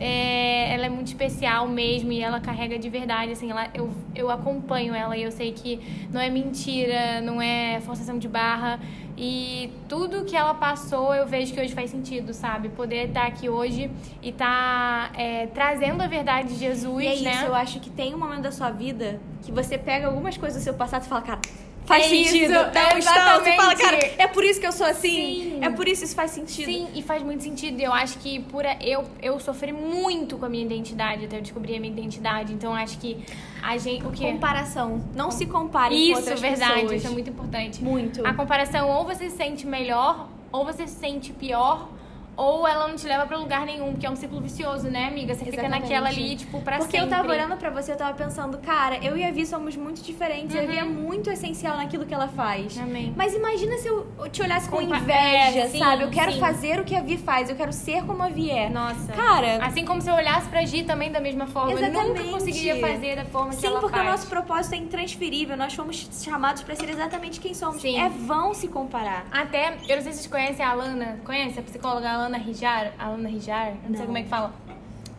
[0.02, 4.30] É, ela é muito especial mesmo e ela carrega de verdade, assim, ela, eu, eu
[4.30, 5.78] acompanho ela e eu sei que
[6.10, 8.80] não é mentira, não é forçação de barra.
[9.14, 12.70] E tudo que ela passou, eu vejo que hoje faz sentido, sabe?
[12.70, 13.90] Poder estar aqui hoje
[14.22, 17.32] e estar é, trazendo a verdade de Jesus, E é né?
[17.34, 20.62] isso, eu acho que tem um momento da sua vida que você pega algumas coisas
[20.62, 21.40] do seu passado e fala, cara,
[21.86, 22.52] faz É sentido.
[22.52, 25.10] isso, dá um estalo, você fala, cara, é por isso que eu sou assim.
[25.10, 25.58] Sim.
[25.62, 26.66] É por isso que isso faz sentido.
[26.66, 27.80] Sim, e faz muito sentido.
[27.80, 31.76] Eu acho que por eu, eu sofri muito com a minha identidade até eu descobrir
[31.76, 32.52] a minha identidade.
[32.52, 33.18] Então acho que
[33.62, 34.06] a gente.
[34.06, 34.30] O quê?
[34.32, 35.04] Comparação.
[35.14, 36.74] Não se compare com Isso, outras verdade.
[36.82, 36.92] pessoas.
[36.92, 37.82] Isso é muito importante.
[37.82, 38.26] Muito.
[38.26, 41.88] A comparação, ou você se sente melhor, ou você se sente pior,
[42.40, 45.34] ou ela não te leva pra lugar nenhum, porque é um ciclo vicioso, né, amiga?
[45.34, 45.82] Você fica Exatamente.
[45.82, 47.06] naquela ali, tipo, pra Porque sempre.
[47.14, 50.00] eu tava olhando pra você, eu tava pensando, cara, eu e a Vi somos muito
[50.02, 50.54] diferentes.
[50.54, 52.76] E a Vi é muito essencial naquilo que ela faz.
[52.76, 52.84] Uhum.
[52.84, 53.12] Amém.
[53.14, 56.04] Mas imagina se eu te olhasse com Compa- inveja, é, sim, sabe?
[56.04, 56.40] Eu quero sim.
[56.40, 58.70] fazer o que a Vi faz, eu quero ser como a Vi é.
[58.70, 59.12] Nossa.
[59.12, 62.30] Cara, Assim como se eu olhasse pra Gi também da mesma forma, eu nunca Exatamente.
[62.30, 64.08] conseguiria fazer da forma que Sim, ela porque faz.
[64.08, 65.56] o nosso propósito é intransferível.
[65.56, 67.82] Nós fomos chamados pra ser exatamente quem somos.
[67.82, 67.98] Sim.
[68.00, 69.26] É vão se comparar.
[69.30, 72.92] Até, eu não sei se vocês conhecem a Alana, conhece a psicóloga Alana Rijar?
[72.98, 73.68] Alana Rijar?
[73.68, 74.06] Eu não, sei Não.
[74.06, 74.52] como é que fala.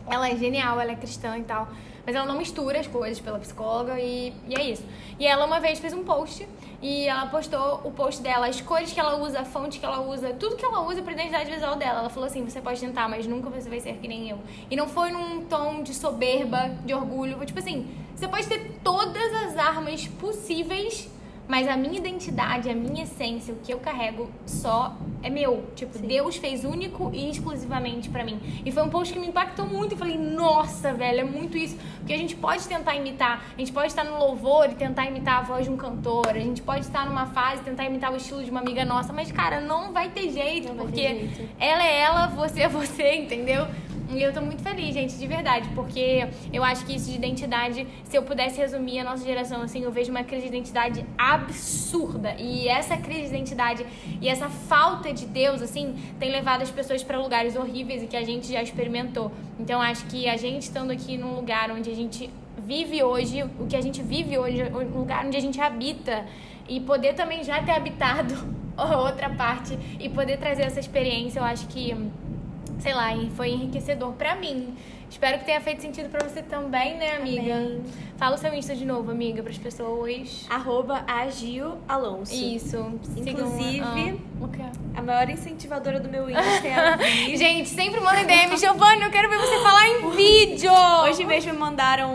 [0.08, 1.68] Ela é genial, ela é cristã e tal.
[2.04, 4.84] Mas ela não mistura as coisas pela psicóloga e, e é isso.
[5.18, 6.48] E ela uma vez fez um post
[6.80, 10.00] e ela postou o post dela, as cores que ela usa, a fonte que ela
[10.00, 12.00] usa, tudo que ela usa pra identidade visual dela.
[12.00, 14.38] Ela falou assim: você pode tentar, mas nunca você vai ser que nem eu.
[14.68, 17.38] E não foi num tom de soberba, de orgulho.
[17.46, 21.08] Tipo assim: você pode ter todas as armas possíveis
[21.52, 25.66] mas a minha identidade, a minha essência, o que eu carrego só é meu.
[25.76, 28.40] Tipo, Deus fez único e exclusivamente pra mim.
[28.64, 29.92] E foi um post que me impactou muito.
[29.92, 31.76] Eu falei, nossa, velho, é muito isso.
[31.98, 35.40] Porque a gente pode tentar imitar, a gente pode estar no louvor e tentar imitar
[35.40, 38.16] a voz de um cantor, a gente pode estar numa fase e tentar imitar o
[38.16, 41.36] estilo de uma amiga nossa, mas, cara, não vai ter jeito, Não vai ter porque
[41.36, 41.50] jeito.
[41.60, 43.66] ela é ela, você é você, entendeu?
[44.14, 47.86] E eu tô muito feliz, gente, de verdade, porque eu acho que isso de identidade,
[48.04, 52.34] se eu pudesse resumir a nossa geração, assim, eu vejo uma crise de identidade absurda.
[52.38, 53.86] E essa crise de identidade
[54.20, 58.16] e essa falta de Deus, assim, tem levado as pessoas para lugares horríveis e que
[58.16, 59.32] a gente já experimentou.
[59.58, 63.66] Então, acho que a gente estando aqui num lugar onde a gente vive hoje, o
[63.66, 66.26] que a gente vive hoje, um lugar onde a gente habita,
[66.68, 68.34] e poder também já ter habitado
[68.76, 71.94] outra parte e poder trazer essa experiência, eu acho que
[72.82, 74.74] sei lá, foi enriquecedor pra mim.
[75.08, 77.54] Espero que tenha feito sentido pra você também, né, amiga?
[77.54, 77.82] Amém.
[78.16, 80.46] Fala o seu Insta de novo, amiga, pras pessoas.
[80.48, 81.04] Arroba
[81.86, 82.34] Alonso.
[82.34, 82.78] Isso.
[83.14, 84.14] Inclusive- ah,
[84.44, 84.62] o quê?
[84.94, 86.96] A maior incentivadora do meu Insta é a.
[87.36, 88.56] Gente, sempre manda DM.
[88.56, 90.72] Giovanni, eu quero ver você falar em vídeo!
[91.04, 92.10] Hoje mesmo me mandaram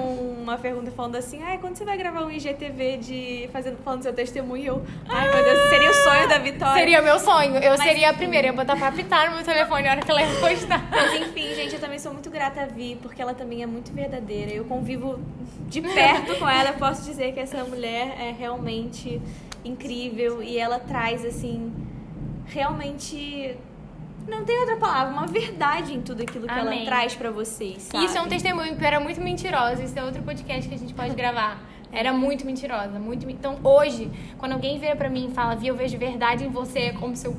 [0.51, 4.13] uma pergunta falando assim: Ai, quando você vai gravar um IGTV de fazendo, falando seu
[4.13, 4.65] testemunho?
[4.65, 6.73] Eu, Ai, meu Deus, seria o sonho da Vitória.
[6.79, 7.55] Seria meu sonho.
[7.57, 8.47] Eu Mas- seria a primeira.
[8.47, 10.87] Eu ia botar pra apitar no meu telefone na hora que ela ia postar.
[10.89, 13.91] Mas enfim, gente, eu também sou muito grata a Vi, porque ela também é muito
[13.93, 14.51] verdadeira.
[14.51, 15.19] Eu convivo
[15.67, 19.21] de perto com ela, eu posso dizer que essa mulher é realmente
[19.65, 21.73] incrível e ela traz, assim,
[22.47, 23.55] realmente.
[24.27, 26.79] Não tem outra palavra, uma verdade em tudo aquilo que Amém.
[26.79, 27.83] ela traz pra vocês.
[27.83, 28.05] Sabe?
[28.05, 29.81] Isso é um testemunho, porque eu era muito mentirosa.
[29.83, 31.61] Isso é outro podcast que a gente pode gravar.
[31.91, 33.29] Era muito mentirosa, muito.
[33.29, 36.79] Então, hoje, quando alguém vira pra mim e fala, Vi, eu vejo verdade em você,
[36.79, 37.35] é como se eu.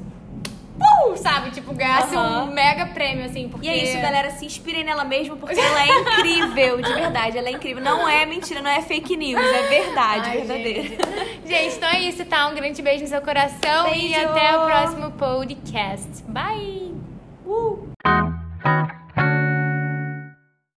[0.78, 1.16] Pum!
[1.16, 1.50] Sabe?
[1.50, 2.44] Tipo, ganhasse Aham.
[2.44, 3.48] um mega prêmio, assim.
[3.48, 3.66] Porque...
[3.66, 4.30] E é isso, galera.
[4.30, 7.38] Se inspirem nela mesmo, porque ela é incrível, de verdade.
[7.38, 7.82] Ela é incrível.
[7.82, 10.82] Não é mentira, não é fake news, é verdade, Ai, verdadeira.
[10.82, 10.98] Gente.
[11.46, 12.46] Gente, então é isso, tá?
[12.48, 14.28] Um grande beijo no seu coração e Beijo.
[14.28, 16.22] até o próximo podcast.
[16.28, 16.92] Bye!
[17.44, 17.88] Uh!